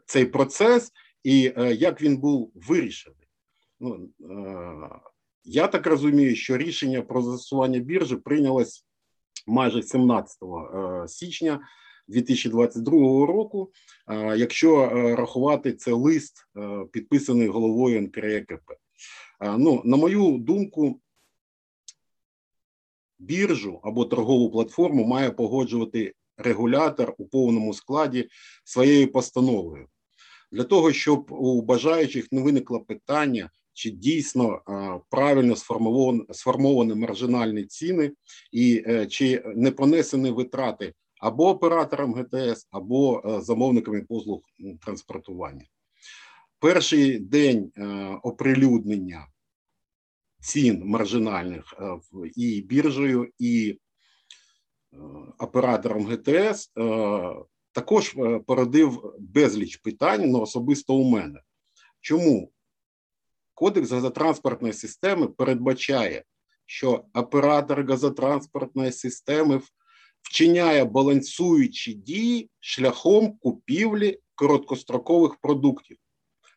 [0.05, 0.91] цей процес,
[1.23, 3.27] і е, як він був вирішений.
[3.79, 4.09] Ну,
[5.49, 8.85] Я так розумію, що рішення про застосування біржі прийнялось
[9.47, 10.37] майже 17
[11.07, 11.59] січня
[12.07, 12.91] 2022
[13.25, 13.71] року.
[14.35, 16.47] Якщо рахувати це лист,
[16.91, 18.71] підписаний головою НКРЕКП.
[19.57, 21.01] Ну, на мою думку,
[23.19, 28.29] біржу або торгову платформу має погоджувати регулятор у повному складі
[28.63, 29.87] своєю постановою
[30.51, 34.61] для того, щоб у бажаючих не виникло питання, чи дійсно
[35.09, 35.55] правильно
[36.31, 38.11] сформовані, маржинальні ціни,
[38.51, 44.41] і е, чи не понесені витрати або операторам ГТС, або е, замовниками послуг
[44.85, 45.65] транспортування.
[46.59, 47.85] Перший день е,
[48.23, 49.27] оприлюднення
[50.39, 51.73] цін маржинальних
[52.35, 53.79] і біржею, і
[55.39, 56.71] оператором ГТС
[57.71, 58.15] також
[58.47, 61.41] породив безліч питань ну, особисто у мене.
[62.01, 62.51] Чому
[63.57, 66.23] Кодекс газотранспортної системи передбачає
[66.67, 69.61] що оператор газотранспортної системи
[70.21, 75.97] вчиняє балансуючі дії шляхом купівлі короткострокових продуктів.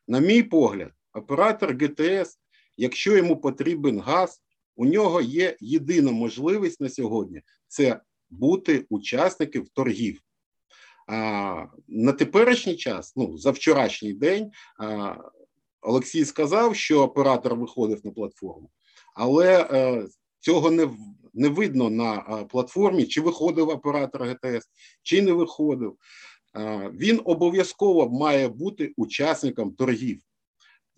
[0.08, 2.38] На мій погляд, оператор ГТС,
[2.76, 4.42] якщо йому потрібен газ,
[4.76, 10.20] у нього є єдина можливість на сьогодні це бути учасником торгів.
[11.06, 14.50] А, На теперішній час, ну за вчорашній день,
[15.82, 18.70] Олексій сказав, що оператор виходив на платформу,
[19.14, 20.06] але е,
[20.40, 20.90] цього не
[21.34, 22.18] не видно на
[22.50, 24.68] платформі, чи виходив оператор ГТС,
[25.02, 25.96] чи не виходив.
[26.92, 30.22] Він обов'язково має бути учасником торгів,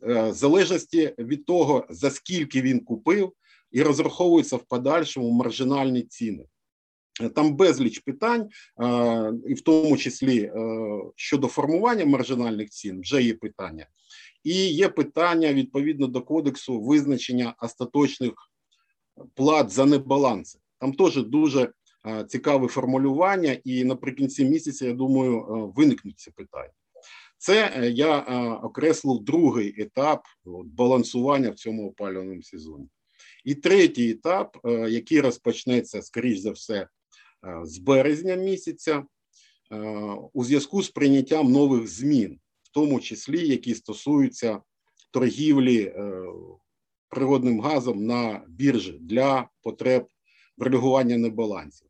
[0.03, 3.33] е, в залежності від того, за скільки він купив,
[3.70, 6.45] і розраховуються в подальшому маржинальні ціни.
[7.29, 8.49] Там безліч питань,
[9.47, 10.53] і в тому числі е,
[11.16, 13.87] щодо формування маржинальних цін, вже є питання.
[14.45, 18.33] І є питання відповідно до кодексу визначення остаточних
[19.35, 20.59] плат за небаланси.
[20.79, 21.73] Там теж дуже
[22.29, 26.73] цікаве формулювання, і наприкінці місяця, я думаю, виникнуть ці питання.
[27.43, 28.18] Це е, я
[28.62, 30.25] окреслив другий етап
[30.64, 32.89] балансування в цьому опалювальному сезоні.
[33.45, 36.89] І третій етап, е, який розпочнеться, скоріш за все, е,
[37.62, 39.05] з березня місяця,
[40.32, 44.61] у зв'язку з прийняттям нових змін, в тому числі які стосуються
[45.11, 45.95] торгівлі
[47.09, 50.07] природним газом на біржі для потреб
[50.57, 51.88] врегулювання небалансів.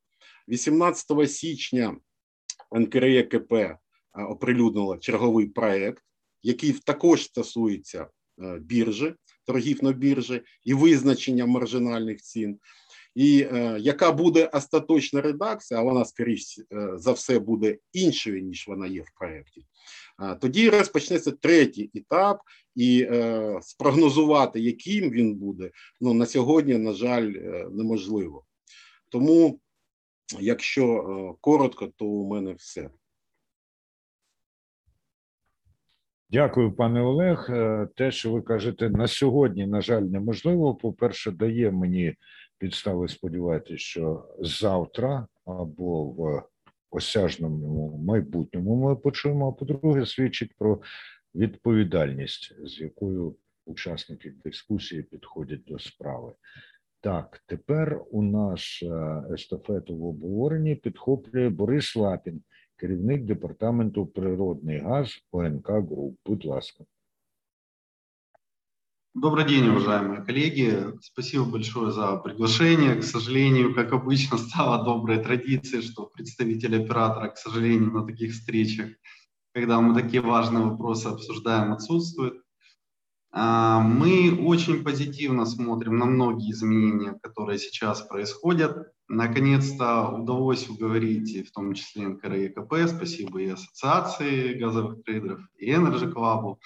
[0.48, 1.96] 18 січня
[2.72, 3.52] НКРЕКП
[4.28, 6.02] оприлюднило черговий проект,
[6.42, 8.02] який також стосується
[8.42, 9.14] е, біржі,
[9.46, 12.58] торгів на біржі і визначення маржинальних цін.
[13.14, 18.68] І е, яка буде остаточна редакція, а вона, скоріш е, за все, буде іншою, ніж
[18.68, 19.64] вона є в проєкті,
[20.40, 22.40] тоді розпочнеться третій етап,
[22.74, 28.44] і е, спрогнозувати, яким він буде, ну на сьогодні, на жаль, е, неможливо.
[29.08, 29.60] Тому,
[30.40, 32.90] якщо е, коротко, то у мене все.
[36.30, 37.46] Дякую, пане Олег.
[37.50, 40.74] Е, те, що ви кажете, на сьогодні, на жаль, неможливо.
[40.74, 42.14] По-перше, дає мені
[42.62, 46.42] підстави сподіватися, що завтра або в
[46.90, 49.48] осяжному майбутньому ми почуємо.
[49.48, 50.82] А по-друге, свідчить про
[51.34, 53.36] відповідальність, з якою
[53.66, 56.32] учасники дискусії підходять до справи.
[57.00, 62.42] Так, тепер у нас е, естафету в обговоренні підхоплює Борис Лапін,
[62.76, 66.18] керівник департаменту природний газ ОНК Груп.
[66.26, 66.84] Будь ласка.
[69.14, 70.86] Добрый день, уважаемые коллеги.
[71.02, 72.94] Спасибо большое за приглашение.
[72.94, 78.88] К сожалению, как обычно, стало доброй традицией, что представитель оператора, к сожалению, на таких встречах,
[79.52, 82.42] когда мы такие важные вопросы обсуждаем, отсутствует.
[83.32, 88.94] А, мы очень позитивно смотрим на многие изменения, которые сейчас происходят.
[89.08, 95.70] Наконец-то удалось уговорить, в том числе НКР и КП, спасибо и Ассоциации газовых трейдеров, и
[95.70, 96.56] Energy Club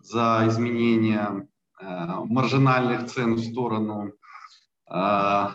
[0.00, 1.46] за изменения
[1.80, 4.12] маржинальных цен в сторону
[4.90, 5.46] э,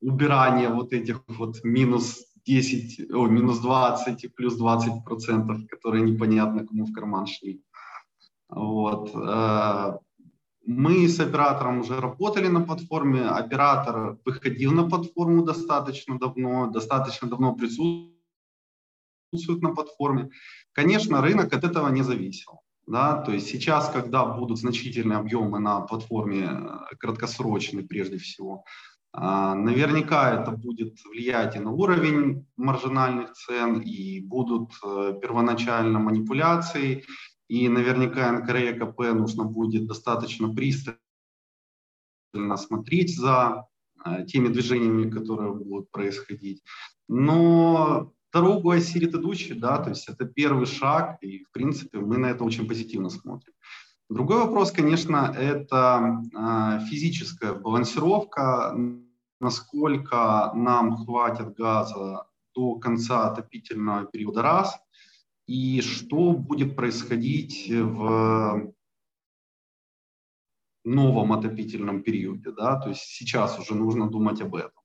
[0.00, 6.66] убирания вот этих вот минус 10, о, минус 20 и плюс 20 процентов, которые непонятно
[6.66, 7.62] кому в карман шли.
[8.48, 9.10] Вот.
[9.14, 9.98] Э,
[10.66, 13.22] мы с оператором уже работали на платформе.
[13.22, 18.12] Оператор выходил на платформу достаточно давно, достаточно давно присутствует
[19.62, 20.30] на платформе.
[20.72, 22.60] Конечно, рынок от этого не зависел.
[22.90, 28.64] Да, то есть сейчас, когда будут значительные объемы на платформе э, краткосрочные прежде всего,
[29.12, 37.04] а, наверняка это будет влиять и на уровень маржинальных цен, и будут э, первоначально манипуляции,
[37.46, 40.98] и наверняка НКР и КП нужно будет достаточно пристально
[42.56, 43.68] смотреть за
[44.04, 46.64] э, теми движениями, которые будут происходить.
[47.06, 52.26] Но дорогу осилит идущий, да, то есть это первый шаг, и, в принципе, мы на
[52.26, 53.52] это очень позитивно смотрим.
[54.08, 58.76] Другой вопрос, конечно, это э, физическая балансировка,
[59.40, 64.78] насколько нам хватит газа до конца отопительного периода раз,
[65.46, 68.72] и что будет происходить в
[70.84, 74.79] новом отопительном периоде, да, то есть сейчас уже нужно думать об этом.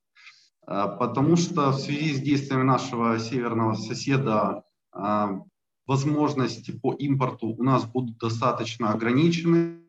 [0.67, 5.41] А, потому что в связи с действиями нашего северного соседа а,
[5.85, 9.81] возможности по импорту у нас будут достаточно ограничены.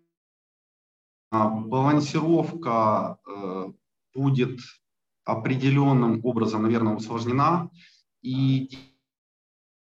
[1.30, 3.72] А, балансировка э,
[4.14, 4.60] будет
[5.24, 7.70] определенным образом, наверное, усложнена.
[8.22, 8.70] И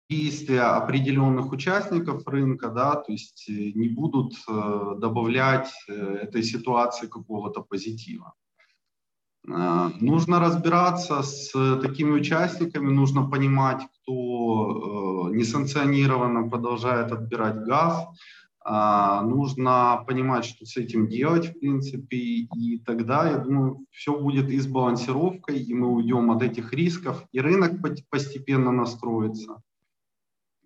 [0.08, 7.62] действия определенных участников рынка, да, то есть э, не будут э, добавлять этой ситуации какого-то
[7.62, 8.34] позитива.
[9.44, 18.06] Нужно разбираться с такими участниками, нужно понимать, кто несанкционированно продолжает отбирать газ,
[18.62, 24.50] а, нужно понимать, что с этим делать, в принципе, и тогда, я думаю, все будет
[24.50, 27.80] и с и мы уйдем от этих рисков, и рынок
[28.10, 29.62] постепенно настроится.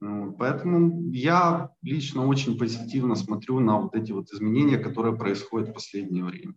[0.00, 6.24] Поэтому я лично очень позитивно смотрю на вот эти вот изменения, которые происходят в последнее
[6.24, 6.54] время.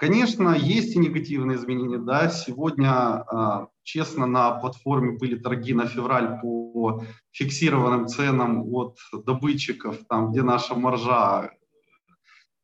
[0.00, 1.98] Конечно, есть и негативные изменения.
[1.98, 8.96] Да, сегодня, а, честно, на платформе были торги на февраль по фиксированным ценам от
[9.26, 11.50] добытчиков, там, где наша маржа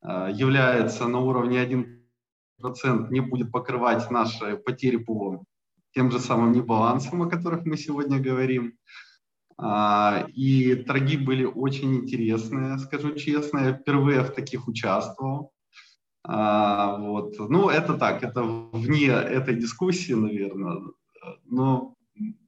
[0.00, 5.44] а, является на уровне 1%, не будет покрывать наши потери по
[5.92, 8.78] тем же самым небалансам, о которых мы сегодня говорим.
[9.58, 13.58] А, и торги были очень интересные, скажу честно.
[13.58, 15.52] Я впервые в таких участвовал.
[16.25, 17.35] А, вот.
[17.39, 20.81] Ну, это так, это вне этой дискуссии, наверное.
[21.45, 21.95] Но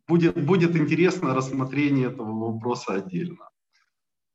[0.07, 3.49] будет, будет интересно рассмотрение этого вопроса отдельно.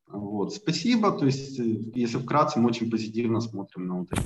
[0.09, 0.55] Вот.
[0.55, 1.13] Спасибо.
[1.13, 1.59] То есть,
[1.95, 4.23] если вкратце, мы очень позитивно смотрим на вот эти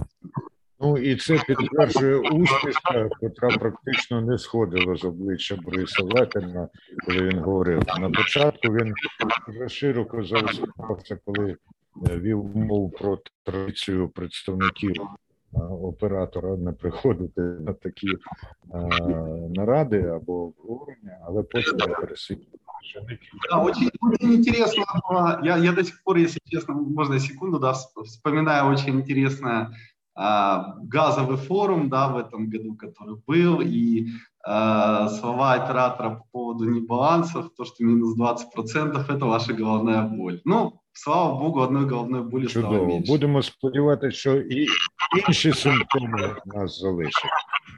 [0.85, 6.68] Ну і це підтверджує усмішка, котра практично не сходила з обличчя Бориса Летина,
[7.07, 7.83] коли він говорив.
[8.01, 8.95] На початку він
[9.49, 11.57] вже широко заусміхався, коли Е,
[11.97, 18.09] вів мову про традицію представників е, оператора не приходити на такі
[18.70, 22.59] а, е, наради або обговорення, але потім я пересвідчив.
[23.51, 24.85] Да, очень, очень интересно
[25.43, 27.73] Я, я до сих пор, если честно, можно секунду, да,
[28.05, 29.70] вспоминаю очень интересное
[30.14, 34.36] а, газовый форум, да, в этом году, который был, и а,
[35.10, 40.39] слова оператора по поводу небалансов, то, что минус 20%, это ваша головная боль.
[40.45, 42.74] Ну, слава Богу, одної головної болі Чудово.
[42.74, 43.12] стало менше.
[43.12, 44.68] Будемо сподіватися, що і
[45.28, 47.32] інші симптоми нас залишать.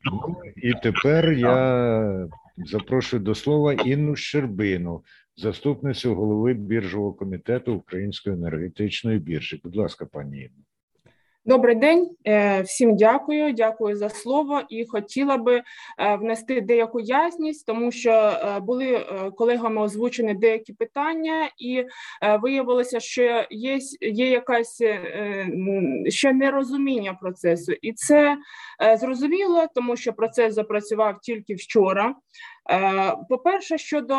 [0.05, 5.03] Ну, і тепер я запрошую до слова Інну Щербину,
[5.35, 9.61] заступницю голови біржового комітету Української енергетичної біржі.
[9.63, 10.63] Будь ласка, пані Інно.
[11.45, 13.53] Добрий день, е, всім дякую.
[13.53, 14.61] Дякую за слово.
[14.69, 15.55] І хотіла би
[15.97, 19.05] е, внести деяку ясність, тому що е, були
[19.37, 21.85] колегами озвучені деякі питання, і
[22.41, 24.83] виявилося, що є є якась
[26.07, 28.37] ще нерозуміння процесу, і це
[28.97, 32.15] зрозуміло, тому що процес запрацював тільки вчора.
[33.29, 34.15] По-перше, щодо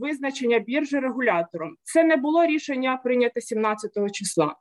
[0.00, 4.54] визначення біржі регулятором, це не було рішення прийнято 17 числа.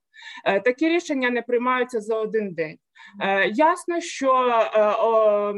[0.45, 2.77] Е, такі рішення не приймаються за один день.
[3.21, 5.53] Е, ясно, що е,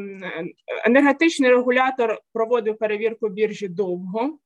[0.86, 4.38] енергетичний регулятор проводив перевірку біржі довго,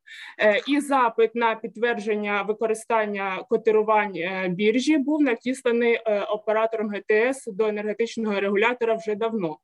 [0.67, 4.13] і запит на підтвердження використання котирувань
[4.49, 5.97] біржі був надісланий
[6.29, 9.57] оператором ГТС до енергетичного регулятора вже давно.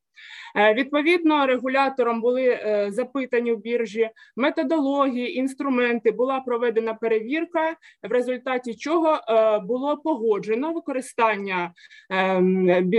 [0.55, 6.11] Е, відповідно, регулятором були е, запитані в біржі методології, інструменти.
[6.11, 7.75] Була проведена перевірка,
[8.09, 11.73] в результаті чого е, було погоджено використання
[12.09, 12.91] ем,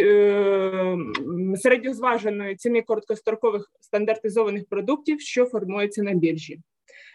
[1.57, 6.61] середньозваженої ціни короткострокових стандартизованих продуктів, що формується на біржі.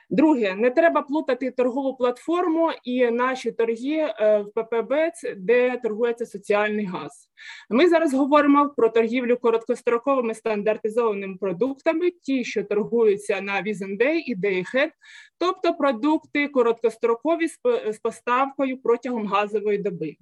[0.09, 6.85] Друге, не треба плутати торгову платформу і наші торги е, в ППБ, де торгується соціальний
[6.85, 7.29] газ.
[7.69, 14.91] Ми зараз говоримо про торгівлю короткостроковими стандартизованими продуктами, ті, що торгуються на Візендей і Дейхед,
[15.37, 17.47] тобто продукти короткострокові
[17.91, 20.15] з поставкою протягом газової доби.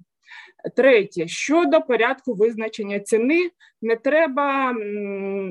[0.76, 3.50] Третє, щодо порядку визначення ціни,
[3.82, 4.74] не треба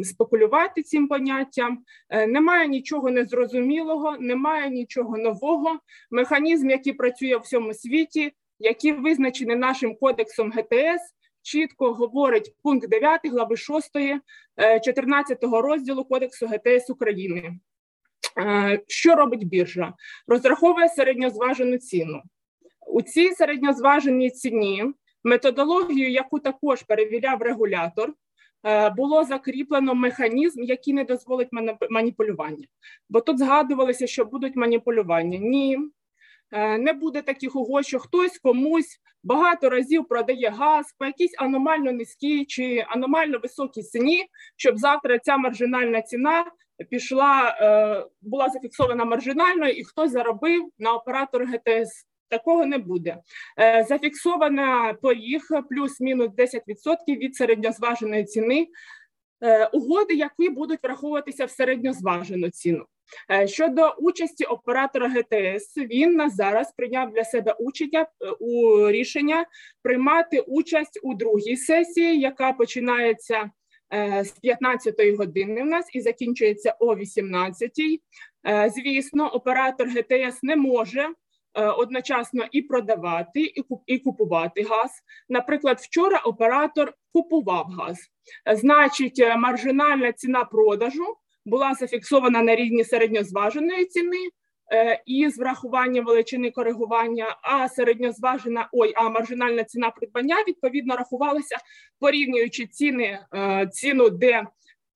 [0.03, 1.79] спекулювати цим поняттям.
[2.09, 5.79] Е, немає нічого незрозумілого, немає нічого нового.
[6.11, 13.21] Механізм, який працює в всьому світі, який визначений нашим кодексом ГТС, чітко говорить пункт 9
[13.25, 13.91] глави 6
[14.83, 17.59] 14 е, розділу Кодексу ГТС України.
[18.39, 19.93] Е, що робить біржа?
[20.27, 22.21] Розраховує середньозважену ціну.
[22.87, 28.13] У цій середньозваженій ціні методологію, яку також перевіряв регулятор,
[28.65, 31.49] е, було закріплено механізм, який не дозволить
[31.89, 32.67] маніпулювання.
[33.09, 35.37] Бо тут згадувалося, що будуть маніпулювання.
[35.37, 35.79] Ні,
[36.51, 41.91] е, не буде таких угод, що хтось комусь багато разів продає газ по якійсь аномально
[41.91, 44.25] низькій чи аномально високій ціні,
[44.55, 46.45] щоб завтра ця маржинальна ціна
[46.89, 53.17] пішла, е, була зафіксована маржинальною, і хтось заробив на оператор ГТС Такого не буде.
[53.59, 58.67] Е, зафіксована поріг плюс-мінус 10% від середньозваженої ціни.
[59.43, 62.85] Е, угоди, які будуть враховуватися в середньозважену ціну.
[63.31, 68.07] Е, щодо участі оператора ГТС, він на зараз прийняв для себе учення
[68.39, 69.45] у рішення
[69.83, 73.51] приймати участь у другій сесії, яка починається
[74.23, 77.71] з 15 години в нас і закінчується о 18.
[78.75, 81.09] Звісно, оператор ГТС не може
[81.53, 83.53] одночасно і продавати,
[83.85, 84.91] і купувати газ.
[85.29, 87.97] Наприклад, вчора оператор купував газ,
[88.53, 91.05] значить, маржинальна ціна продажу
[91.45, 94.29] була зафіксована на рівні середньозваженої ціни.
[95.05, 101.57] І з врахуванням величини коригування, а середньозважена, ой, а маржинальна ціна придбання відповідно рахувалася,
[101.99, 103.19] порівнюючи ціни,
[103.71, 104.43] ціну, де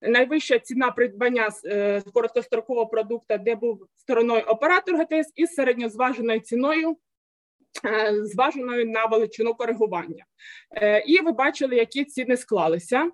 [0.01, 6.97] найвища ціна придбання з короткострокового продукту, де був стороною оператор ГТС, із середньозваженою ціною,
[8.23, 10.25] зваженою на величину коригування.
[11.07, 13.11] І ви бачили, які ціни склалися.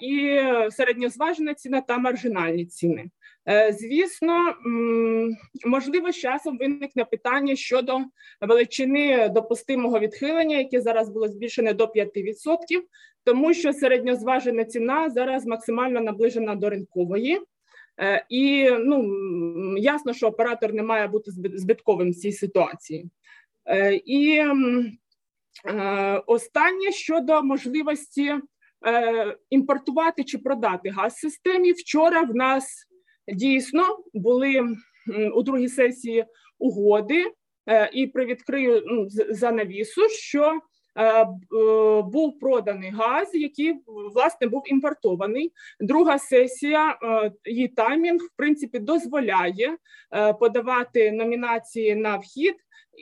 [0.00, 0.40] І
[0.70, 3.04] середньозважена ціна та маржинальні ціни.
[3.72, 4.54] Звісно,
[5.66, 7.98] можливо, з часом виникне питання щодо
[8.40, 12.04] величини допустимого відхилення, яке зараз було збільшене до 5%,
[13.26, 17.40] тому що середньозважена ціна зараз максимально наближена до ринкової.
[18.28, 19.08] І ну,
[19.78, 23.10] ясно, що оператор не має бути збитковим в цій ситуації.
[24.04, 24.42] І
[26.26, 28.34] останнє щодо можливості
[29.50, 31.72] імпортувати чи продати газ системі.
[31.72, 32.86] Вчора в нас
[33.32, 33.82] дійсно
[34.14, 34.76] були
[35.34, 36.24] у другій сесії
[36.58, 37.24] угоди,
[37.92, 40.60] і привідкрию ну, занавісу, що
[42.04, 43.74] був проданий газ, який
[44.14, 45.52] власне був імпортований.
[45.80, 46.98] Друга сесія
[47.44, 49.76] її таймінг в принципі дозволяє
[50.40, 52.54] подавати номінації на вхід,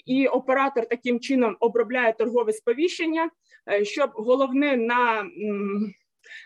[0.07, 3.31] і оператор таким чином обробляє торгове сповіщення,
[3.83, 5.25] щоб головне на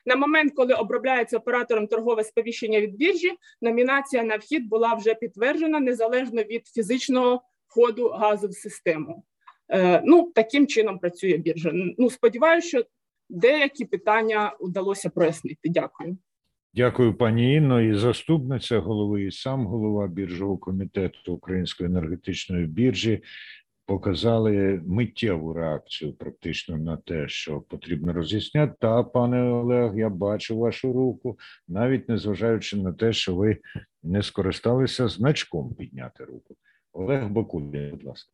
[0.06, 5.80] на момент, коли обробляється оператором торгове сповіщення від біржі, номінація на вхід була вже підтверджена
[5.80, 9.24] незалежно від фізичного входу газу в систему.
[10.04, 11.70] Ну, таким чином працює біржа.
[11.74, 12.84] Ну, сподіваюся, що
[13.28, 15.68] деякі питання вдалося прояснити.
[15.68, 16.16] Дякую.
[16.74, 17.80] Дякую, пані Інно.
[17.80, 23.22] І заступниця голови, і сам голова біржового комітету Української енергетичної біржі
[23.86, 28.74] показали миттєву реакцію практично на те, що потрібно роз'ясняти.
[28.80, 31.38] Та, пане Олег, я бачу вашу руку,
[31.68, 33.58] навіть незважаючи на те, що ви
[34.02, 36.56] не скористалися значком підняти руку.
[36.92, 38.32] Олег Бакулін, будь ласка.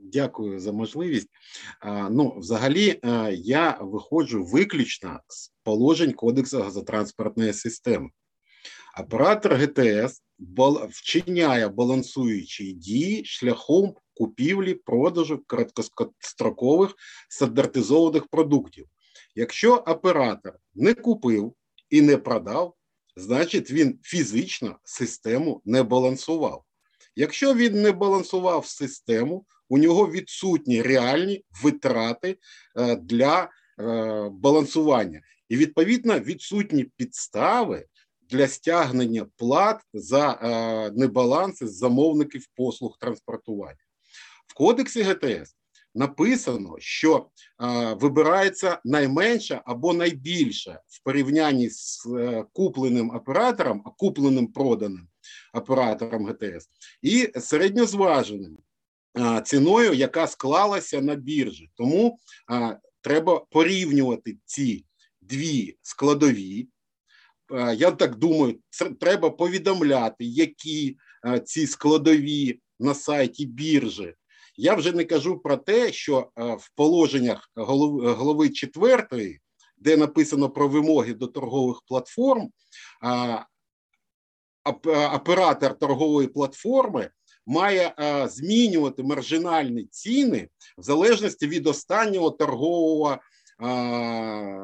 [0.00, 1.28] Дякую за можливість.
[2.10, 3.00] Ну, взагалі,
[3.32, 8.10] я виходжу виключно з положень Кодексу газотранспортної системи.
[9.00, 10.22] Оператор ГТС
[10.90, 16.94] вчиняє балансуючі дії шляхом купівлі, продажу короткострокових
[17.28, 18.86] стандартизованих продуктів.
[19.34, 21.54] Якщо оператор не купив
[21.90, 22.74] і не продав,
[23.16, 26.64] значить він фізично систему не балансував.
[27.16, 32.38] Якщо він не балансував систему, у нього відсутні реальні витрати
[33.02, 33.48] для
[34.30, 37.84] балансування, і відповідно відсутні підстави
[38.30, 43.78] для стягнення плат за е, небаланси замовників послуг транспортування.
[44.46, 45.56] В кодексі ГТС
[45.94, 47.26] написано, що
[47.62, 55.08] е, вибирається найменша або найбільша в порівнянні з е, купленим оператором, а купленим проданим
[55.54, 56.68] оператором ГТС,
[57.02, 58.62] і середньозваженим е,
[59.44, 61.70] ціною, яка склалася на біржі.
[61.74, 62.18] Тому
[63.00, 64.84] треба порівнювати ці
[65.20, 66.68] дві складові.
[67.76, 68.58] Я так думаю,
[69.00, 70.96] треба повідомляти, які
[71.44, 74.14] ці складові на сайті біржі.
[74.56, 79.40] Я вже не кажу про те, що в положеннях голови четвертої,
[79.76, 82.48] де написано про вимоги до торгових платформ,
[85.14, 87.10] оператор торгової платформи
[87.48, 87.94] має
[88.28, 93.18] змінювати маржинальні ціни в залежності від останнього торгового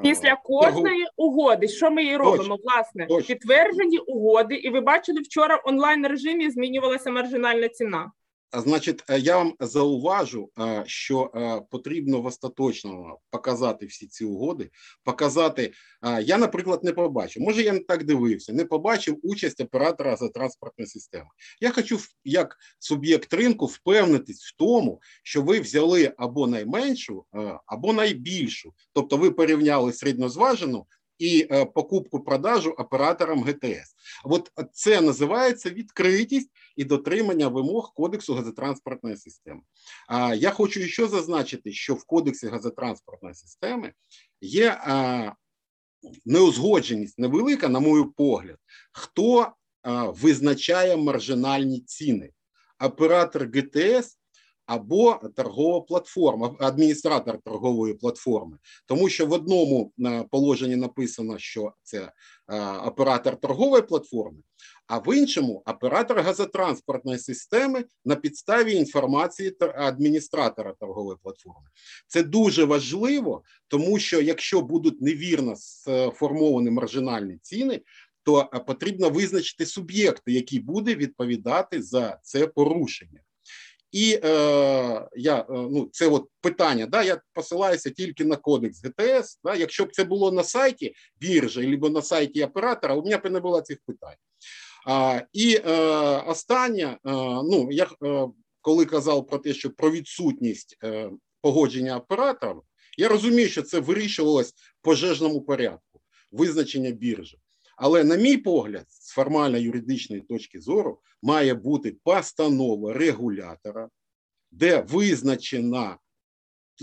[0.02, 2.36] Після кожної угоди, що ми її робимо?
[2.36, 2.58] Точно.
[2.62, 3.34] Власне, Точно.
[3.34, 8.12] підтверджені угоди, і ви бачили вчора в онлайн режимі змінювалася маржинальна ціна.
[8.56, 14.70] Значить, е, я вам зауважу, е, що е, потрібно в остаточному показати всі ці угоди.
[15.04, 15.72] Показати,
[16.22, 17.42] я, наприклад, не побачив.
[17.42, 21.26] Може, я не так дивився, не побачив участь оператора за транспортної системи.
[21.60, 27.24] Я хочу, як суб'єкт ринку, впевнитись в тому, що ви взяли або найменшу,
[27.66, 28.72] або найбільшу.
[28.92, 30.86] Тобто, ви порівняли середньозважену
[31.18, 33.94] і покупку продажу операторам ГТС.
[34.24, 39.60] От це називається відкритість і дотримання вимог Кодексу газотранспортної системи.
[40.08, 43.92] А я хочу ще зазначити, що в Кодексі газотранспортної системи
[44.40, 44.80] є
[46.24, 48.58] неузгодженість невелика, на мою погляд,
[48.92, 49.52] хто
[50.08, 52.30] визначає маржинальні ціни.
[52.80, 54.18] Оператор ГТС
[54.66, 62.12] або торгова платформа, адміністратор торгової платформи, тому що в одному е, положенні написано, що це
[62.48, 64.38] е, оператор торгової платформи,
[64.86, 71.68] а в іншому оператор газотранспортної системи на підставі інформації адміністратора торгової платформи.
[72.06, 77.80] Це дуже важливо, тому що якщо будуть невірно сформовані маржинальні ціни,
[78.22, 83.20] то е, потрібно визначити суб'єкти, який буде відповідати за це порушення.
[83.94, 84.28] І е,
[85.16, 86.86] я е, ну це от питання.
[86.86, 89.40] Да, я посилаюся тільки на кодекс ГТС.
[89.44, 93.30] Да, Якщо б це було на сайті біржі або на сайті оператора, у мене б
[93.30, 94.16] не було цих питань.
[94.86, 95.72] А, І е,
[96.26, 96.98] останнє, е,
[97.50, 98.28] ну я е,
[98.60, 102.62] коли казав про те, що про відсутність е, погодження операторів,
[102.98, 106.00] я розумію, що це вирішувалось в пожежному порядку,
[106.32, 107.38] визначення біржі.
[107.76, 113.88] Але, на мій погляд, з формально-юридичної точки зору, має бути постанова регулятора,
[114.50, 115.98] де визначена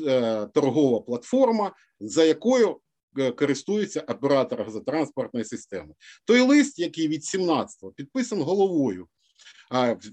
[0.07, 2.79] е, торгова платформа, за якою
[3.19, 5.93] е, користується оператор газотранспортної системи.
[6.25, 9.07] Той лист, який від 17-го підписан головою.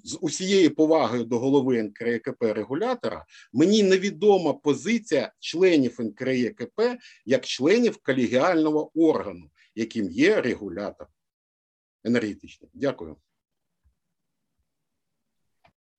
[0.05, 6.81] З усією повагою до голови НКРКП регулятора мені невідома позиція членів НКРЄКП
[7.25, 11.07] як членів колегіального органу, яким є регулятор
[12.05, 12.71] енергетичний.
[12.75, 13.17] Дякую.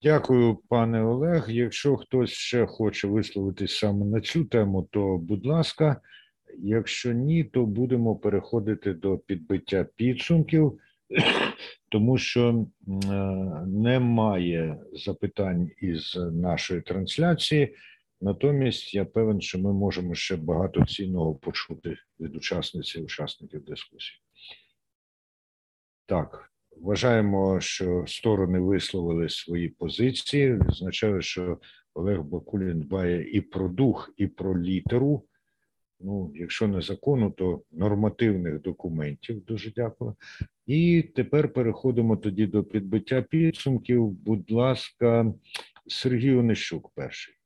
[0.01, 1.49] Дякую, пане Олег.
[1.49, 6.01] Якщо хтось ще хоче висловитись саме на цю тему, то будь ласка.
[6.57, 10.79] Якщо ні, то будемо переходити до підбиття підсумків,
[11.89, 12.65] тому що
[13.67, 17.75] немає запитань із нашої трансляції.
[18.21, 24.21] Натомість я певен, що ми можемо ще багато цінного почути від учасниць і учасників дискусії.
[26.05, 30.53] Так, вважаємо, що сторони висловили свої позиції.
[30.53, 31.57] Відзначаю, що
[31.93, 35.25] Олег Бакулін дбає і про дух, і про літеру.
[35.99, 39.45] Ну, якщо не закону, то нормативних документів.
[39.45, 40.15] Дуже дякую.
[40.65, 44.09] І тепер переходимо тоді до підбиття підсумків.
[44.09, 45.33] Будь ласка,
[45.87, 47.38] Сергій Онищук перший.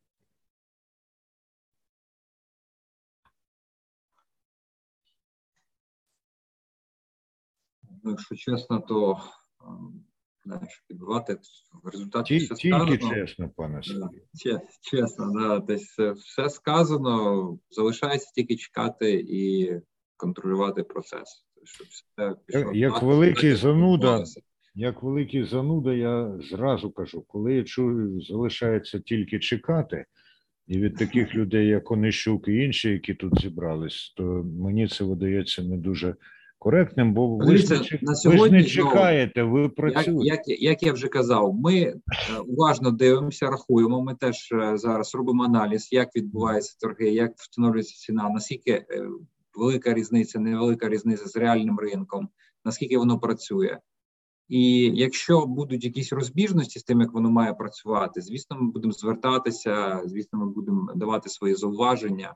[8.03, 9.17] Ну, якщо чесно, то
[10.45, 11.37] знаю, що підбивати
[11.83, 13.15] в результаті Ті, все тільки сказано.
[13.15, 14.59] чесно, пане Сергій.
[14.81, 19.71] Чесно, да, десь все сказано, залишається тільки чекати і
[20.17, 21.45] контролювати процес.
[21.63, 24.23] Щоб все пішло як так, великий так, зануда,
[24.75, 30.05] як великий зануда, я зразу кажу, коли я чую, залишається тільки чекати,
[30.67, 35.63] і від таких людей, як Онищук і інші, які тут зібрались, то мені це видається
[35.63, 36.15] не дуже
[36.63, 40.25] коректним, бо ви, ж, не, на сьогодні, ви ж не чекаєте, ви працюєте.
[40.25, 41.95] Як, як, як я вже казав, ми е,
[42.47, 44.01] уважно дивимося, рахуємо.
[44.01, 48.85] Ми теж е, зараз робимо аналіз, як відбуваються торги, як встановлюється ціна, наскільки е,
[49.55, 52.29] велика різниця, невелика різниця з реальним ринком,
[52.65, 53.79] наскільки воно працює.
[54.49, 60.01] І якщо будуть якісь розбіжності з тим, як воно має працювати, звісно, ми будемо звертатися,
[60.05, 62.35] звісно, ми будемо давати свої зауваження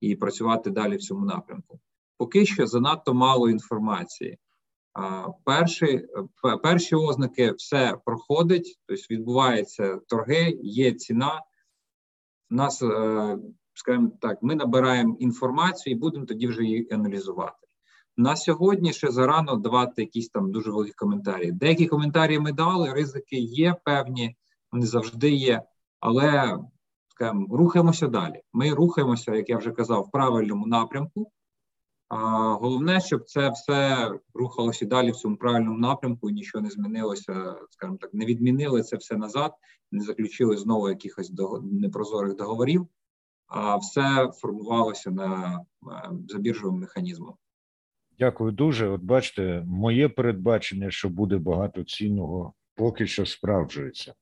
[0.00, 1.80] і працювати далі в цьому напрямку
[2.18, 4.38] поки що занадто мало інформації.
[5.44, 6.06] Перші
[6.62, 11.40] перші ознаки все проходить, тобто відбуваються торги, є ціна.
[12.50, 13.38] Нас, е,
[13.74, 17.66] скажімо так, ми набираємо інформацію і будемо тоді вже її аналізувати.
[18.16, 21.52] На сьогодні ще зарано давати якісь там дуже великі коментарі.
[21.52, 24.36] Деякі коментарі ми дали, ризики є певні,
[24.72, 25.62] вони завжди є,
[26.00, 26.58] але
[27.08, 28.42] скажімо, рухаємося далі.
[28.52, 31.32] Ми рухаємося, як я вже казав, в правильному напрямку.
[32.08, 37.98] Головне, щоб це все рухалося далі в цьому правильному напрямку, і нічого не змінилося, скажімо
[38.00, 39.52] так, не відмінили це все назад,
[39.92, 41.32] не заключили знову якихось
[41.62, 42.86] непрозорих договорів,
[43.46, 47.34] а все формувалося на е, забіржовим механізмом.
[48.18, 48.88] Дякую дуже.
[48.88, 54.14] От бачите, моє передбачення, що буде багато цінного, поки що справджується.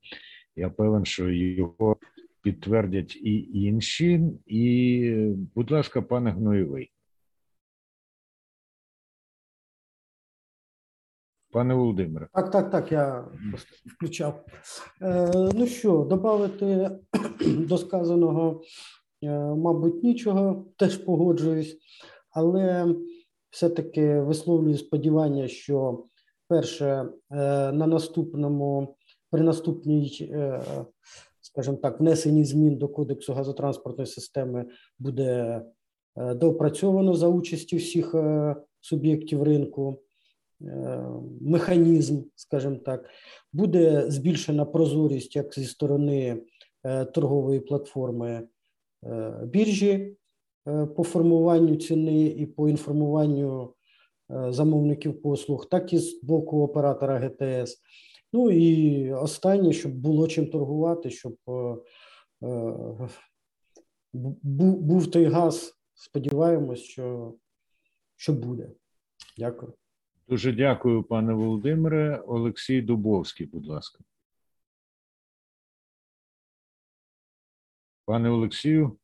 [0.55, 1.97] Я певен, що його
[2.41, 4.21] підтвердять і інші.
[4.45, 6.91] І, будь ласка, пане Гноєвий.
[11.53, 12.27] Пане Володимире.
[12.33, 13.25] Так, так, так, я
[13.95, 14.45] включав.
[15.01, 16.91] Е, Ну що, додати
[17.67, 18.61] до сказаного,
[19.23, 21.77] е, мабуть, нічого, теж погоджуюсь,
[22.31, 22.95] але
[23.49, 26.05] все-таки висловлюю сподівання, що
[26.47, 27.05] перше е,
[27.71, 28.95] на наступному,
[29.31, 30.35] при наступній,
[31.41, 34.65] скажімо так, внесенні змін до Кодексу газотранспортної системи
[34.99, 35.61] буде
[36.15, 38.15] доопрацьовано за участю всіх
[38.81, 40.02] суб'єктів ринку.
[40.67, 41.03] Е,
[41.41, 43.09] механізм, скажімо так,
[43.53, 46.41] буде збільшена прозорість як зі сторони
[47.13, 48.47] торгової платформи
[49.43, 50.17] біржі
[50.95, 53.73] по формуванню ціни і по інформуванню
[54.29, 57.77] замовників послуг, так і з боку оператора ГТС.
[58.33, 61.35] Ну і останнє, щоб було чим торгувати, щоб
[64.43, 65.73] був той газ.
[65.93, 67.33] Сподіваємось, що,
[68.15, 68.69] що буде.
[69.37, 69.73] Дякую.
[70.27, 72.17] Дуже дякую, пане Володимире.
[72.17, 74.03] Олексій Дубовський, будь ласка.
[78.05, 78.97] Пане Олексію,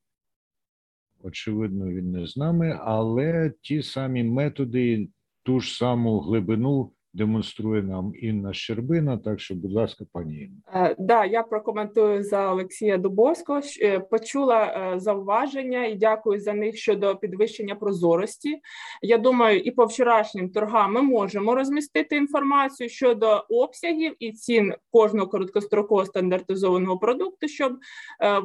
[1.23, 5.09] очевидно, він не з нами, але ті самі методи,
[5.43, 9.17] ту ж саму глибину демонструє нам Інна Щербина.
[9.17, 10.87] Так що, будь ласка, пані Інна.
[10.87, 13.61] Е, да, я прокоментую за Олексія Дубовського.
[13.81, 18.59] Е, почула е, зауваження і дякую за них щодо підвищення прозорості.
[19.01, 25.27] Я думаю, і по вчорашнім торгам ми можемо розмістити інформацію щодо обсягів і цін кожного
[25.27, 27.73] короткострокового стандартизованого продукту, щоб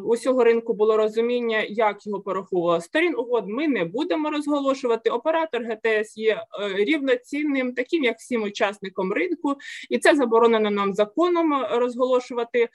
[0.04, 3.14] усього ринку було розуміння, як його порахувала сторін.
[3.18, 5.10] Угод ми не будемо розголошувати.
[5.10, 6.42] Оператор ГТС є
[6.76, 9.56] рівноцінним, таким як всім учасником ринку,
[9.90, 12.68] і це заборонено нам законом розголошувати.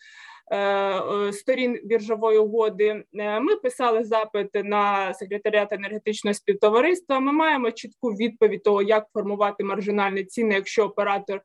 [0.51, 7.19] Е, е, сторін біржової угоди е, ми писали запит на секретаріат енергетичного співтовариства.
[7.19, 11.41] Ми маємо чітку відповідь того, як формувати маржинальні ціни, якщо оператор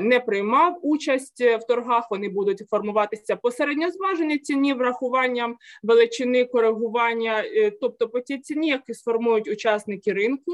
[0.00, 2.10] не приймав участь в торгах.
[2.10, 7.44] Вони будуть формуватися посередньо зважені ціні врахуванням величини коригування,
[7.80, 10.52] тобто по тій ціні, які сформують учасники ринку.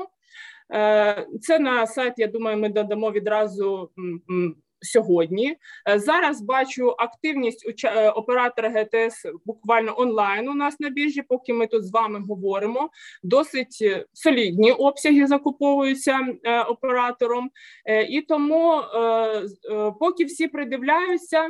[1.41, 2.15] Це на сайт.
[2.17, 3.91] Я думаю, ми додамо відразу.
[4.83, 5.57] Сьогодні
[5.89, 10.49] е, зараз бачу активність е, оператора ГТС буквально онлайн.
[10.49, 12.91] У нас на біржі, поки ми тут з вами говоримо.
[13.23, 16.19] Досить солідні обсяги закуповуються
[16.69, 17.51] оператором,
[18.09, 18.83] і тому,
[20.01, 21.49] поки всі придивляються,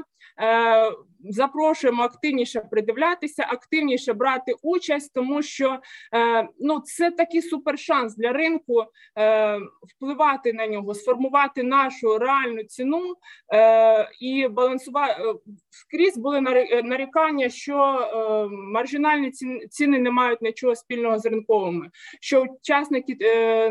[1.24, 5.78] запрошуємо активніше придивлятися, активніше брати участь, тому що
[6.14, 8.84] е, ну це такий супершанс для ринку
[9.18, 9.58] е,
[9.88, 13.14] впливати на нього, сформувати нашу реальну ціну
[13.54, 15.22] е, і балансувати
[15.70, 16.40] скрізь були
[16.84, 18.08] нарікання, що
[18.52, 19.30] маржинальні
[19.70, 23.16] ціни не мають нічого спільного з ринковими, що учасники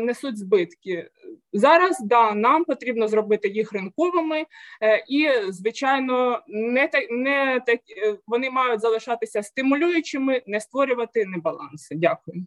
[0.00, 1.08] несуть збитки.
[1.52, 4.46] Зараз да нам потрібно зробити їх ринковими,
[5.08, 11.94] і звичайно, не не так е, вони мають залишатися стимулюючими, не створювати небаланси.
[11.94, 12.46] Дякую.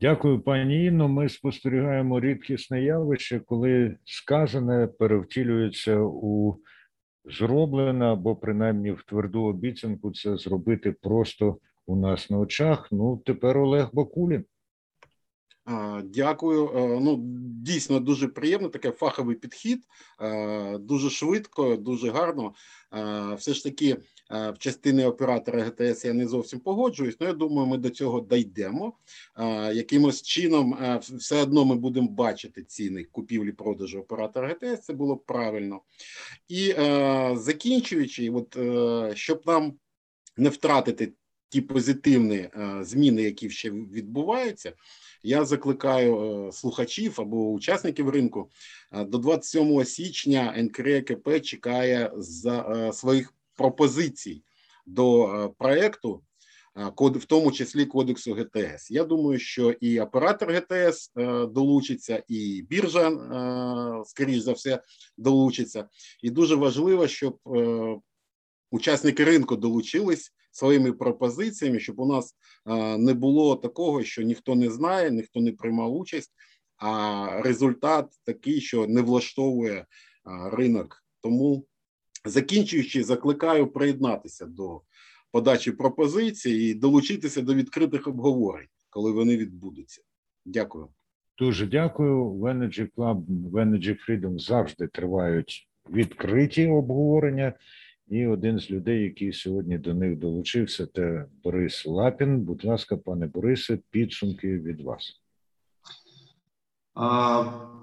[0.00, 1.08] Дякую, пані Інно.
[1.08, 6.58] Ми спостерігаємо рідкісне явище, коли сказане перевтілюється у
[7.24, 12.88] зроблене або принаймні в тверду обіцянку це зробити просто у нас на очах.
[12.92, 14.44] Ну тепер Олег Бакулін.
[16.04, 16.70] Дякую.
[17.02, 17.20] Ну
[17.62, 18.68] дійсно дуже приємно.
[18.68, 19.84] Таке фаховий підхід,
[20.80, 22.54] дуже швидко, дуже гарно.
[23.36, 23.96] Все ж таки,
[24.30, 27.16] в частині оператора ГТС я не зовсім погоджуюсь.
[27.20, 28.92] але я думаю, ми до цього дійдемо.
[29.72, 34.84] Якимось чином все одно ми будемо бачити ціни купівлі-продажу оператора ГТС.
[34.84, 35.80] Це було правильно.
[36.48, 36.74] І
[37.34, 38.58] закінчуючи, от
[39.16, 39.72] щоб нам
[40.36, 41.12] не втратити
[41.48, 42.48] ті позитивні
[42.80, 44.72] зміни, які ще відбуваються.
[45.22, 48.50] Я закликаю е, слухачів або учасників ринку
[48.92, 54.42] е, до 27 січня НКРКП чекає за е, своїх пропозицій
[54.86, 56.22] до проекту,
[56.98, 58.90] в тому числі кодексу ГТС.
[58.90, 61.12] Я думаю, що і оператор ГТС
[61.48, 63.10] долучиться, і біржа,
[64.06, 64.82] скоріш за все,
[65.16, 65.88] долучиться.
[66.22, 67.38] І дуже важливо, щоб
[68.70, 72.36] учасники ринку долучились своїми пропозиціями, щоб у нас
[72.98, 76.32] не було такого, що ніхто не знає, ніхто не приймав участь,
[76.76, 79.86] а результат такий, що не влаштовує
[80.52, 81.04] ринок.
[81.20, 81.66] Тому
[82.24, 84.80] закінчуючи, закликаю приєднатися до
[85.30, 90.02] подачі пропозицій і долучитися до відкритих обговорень, коли вони відбудуться.
[90.44, 90.88] Дякую.
[91.38, 92.28] Дуже дякую.
[92.28, 97.52] В Energy Club, в Energy Freedom завжди тривають відкриті обговорення.
[98.08, 102.40] І один з людей, який сьогодні до них долучився, це Борис Лапін.
[102.40, 105.18] Будь ласка, пане Борисе, підсумки від вас.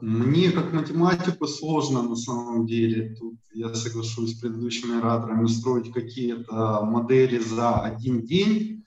[0.02, 3.16] Мне как математику сложно на самом деле.
[3.20, 8.84] Тут я соглашусь с предыдущими ораторами строить какие-то модели за один день.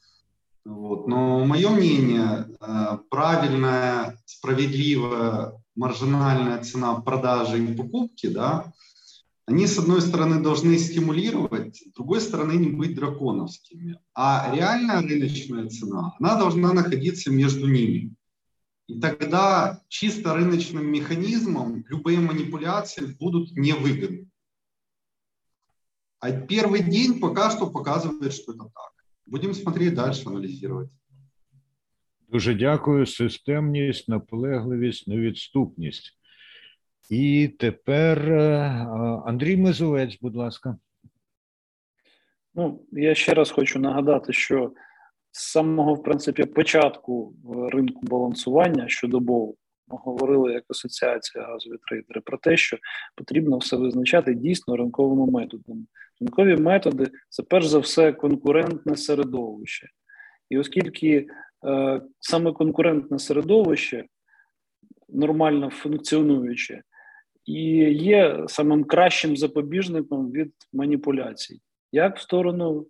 [0.64, 1.09] Вот.
[1.09, 2.47] Но мое мнение,
[3.11, 8.72] правильная, справедливая маржинальная цена продажи и покупки, да,
[9.48, 13.98] они, с одной стороны, должны стимулировать, с другой стороны, не быть драконовскими.
[14.14, 18.14] А реальная рыночная цена, она должна находиться между ними.
[18.88, 24.30] И тогда чисто рыночным механизмом любые манипуляции будут невыгодны.
[26.20, 28.91] А первый день пока что показывает, что это так.
[29.26, 30.89] Будем смотреть дальше, анализировать.
[32.28, 33.06] Дуже дякую.
[33.06, 36.18] Системність, наполегливість, невідступність.
[37.13, 38.33] І тепер
[39.27, 40.77] Андрій Мезовець, будь ласка.
[42.55, 44.73] Ну, я ще раз хочу нагадати, що
[45.31, 47.35] з самого в принципі початку
[47.73, 49.55] ринку балансування щодобово
[49.89, 52.79] ми говорили як асоціація газові трейдери про те, що
[53.17, 55.85] потрібно все визначати дійсно ринковими методами.
[56.21, 59.89] Ринкові методи це перш за все конкурентне середовище,
[60.51, 61.27] і оскільки
[61.67, 64.05] е, саме конкурентне середовище
[65.09, 66.83] нормально функціонуюче
[67.45, 67.62] і
[67.95, 71.61] є самим кращим запобіжником від маніпуляцій,
[71.93, 72.86] як в сторону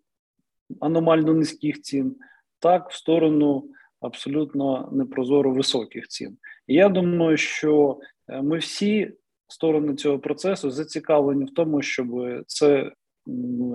[0.80, 2.16] аномально низьких цін,
[2.59, 3.64] так в сторону
[4.00, 6.36] абсолютно непрозоро високих цін.
[6.66, 7.98] І я думаю, що
[8.28, 9.12] е, ми всі
[9.48, 12.09] сторони цього процесу зацікавлені в тому, щоб
[12.46, 12.92] це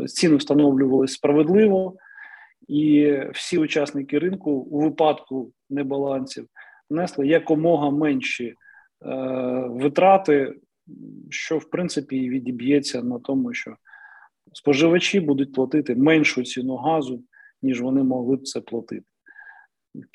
[0.07, 1.95] ціни встановлювалися справедливо,
[2.67, 6.47] і всі учасники ринку у випадку небалансів
[6.89, 8.55] несли якомога менші е,
[9.69, 10.55] витрати,
[11.30, 13.76] що в принципі відіб'ється на тому, що
[14.54, 17.24] споживачі будуть платити меншу ціну газу,
[17.62, 19.06] ніж вони могли б це платити.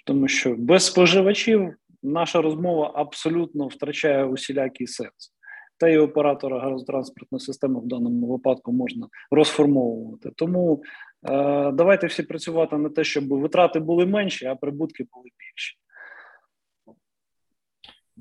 [0.06, 5.32] Тому що без споживачів наша розмова абсолютно втрачає усілякий сенс.
[5.78, 10.30] Та й оператора газотранспортної системи в даному випадку можна розформовувати.
[10.36, 10.82] Тому
[11.30, 15.81] е, давайте всі працювати на те, щоб витрати були менші, а прибутки були більші.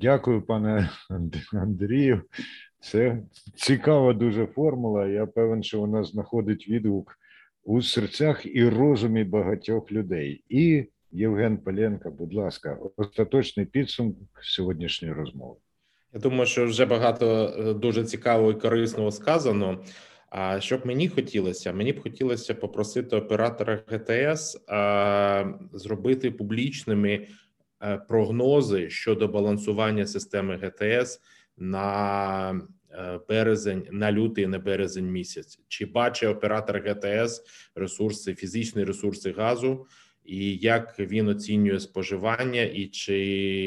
[0.02, 0.90] Дякую, пане
[1.52, 2.22] Андрію.
[2.80, 3.22] Це
[3.54, 5.06] цікава дуже формула.
[5.06, 7.18] Я певен, що вона знаходить відгук
[7.64, 10.44] у серцях і розумі багатьох людей.
[10.48, 15.56] І Євген Поленко, будь ласка, остаточний підсумок сьогоднішньої розмови.
[16.12, 19.84] Я думаю, що вже багато е, дуже цікавого і корисного сказано.
[20.30, 21.72] А що б мені хотілося?
[21.72, 27.26] Мені б хотілося попросити оператора ГТС а, зробити публічними
[28.08, 31.20] прогнози щодо балансування системи ГТС
[31.56, 32.60] на
[32.90, 35.60] е, березень, на лютий, на березень місяць.
[35.68, 37.42] Чи бачить оператор ГТС
[37.74, 39.86] ресурси, фізичні ресурси газу?
[40.24, 43.18] і як він оцінює споживання, і чи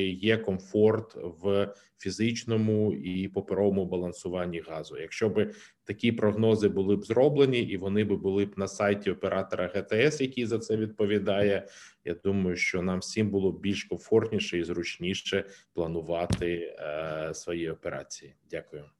[0.09, 1.73] є комфорт в
[2.05, 4.97] фізичному і паперовому балансуванні газу.
[4.97, 5.53] Якщо б
[5.83, 10.45] такі прогнози були б зроблені, і вони б були б на сайті оператора ГТС, який
[10.45, 11.67] за це відповідає.
[12.05, 15.43] Я думаю, що нам всім було б більш комфортніше і зручніше
[15.73, 18.35] планувати е, свої операції.
[18.51, 18.94] Дякую.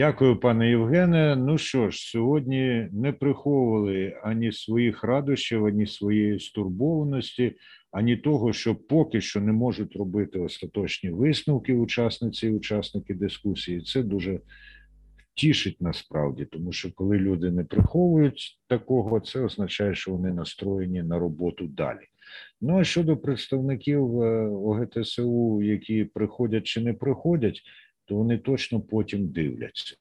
[0.00, 1.36] Дякую, пане Євгене.
[1.36, 7.56] Ну що ж, сьогодні не приховували ані своїх радощів, ані своєї стурбованості,
[7.92, 13.80] ані того, що поки що не можуть робити остаточні висновки учасниці і учасники дискусії.
[13.80, 14.40] Це дуже
[15.34, 21.18] тішить насправді, тому що коли люди не приховують такого, це означає, що вони настроєні на
[21.18, 22.06] роботу далі.
[22.60, 27.62] Ну а щодо представників е, ОГТСУ, які приходять чи не приходять
[28.10, 29.96] то вони точно потім дивляться.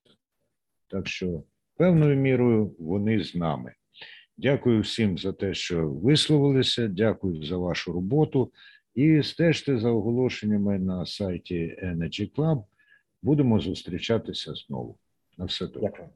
[0.87, 1.43] Так що,
[1.77, 3.73] певною мірою, вони з нами.
[4.37, 6.87] Дякую всім за те, що висловилися.
[6.87, 8.51] Дякую за вашу роботу.
[8.95, 12.63] І стежте за оголошеннями на сайті Energy Club.
[13.21, 14.97] Будемо зустрічатися знову.
[15.37, 15.91] На все добре.
[15.91, 16.09] Дякую.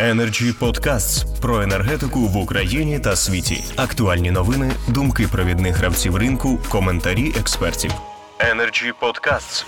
[0.00, 3.64] Energy Podcasts про енергетику в Україні та світі.
[3.76, 7.92] Актуальні новини, думки провідних гравців ринку, коментарі експертів.
[8.40, 9.64] Energy Podcasts.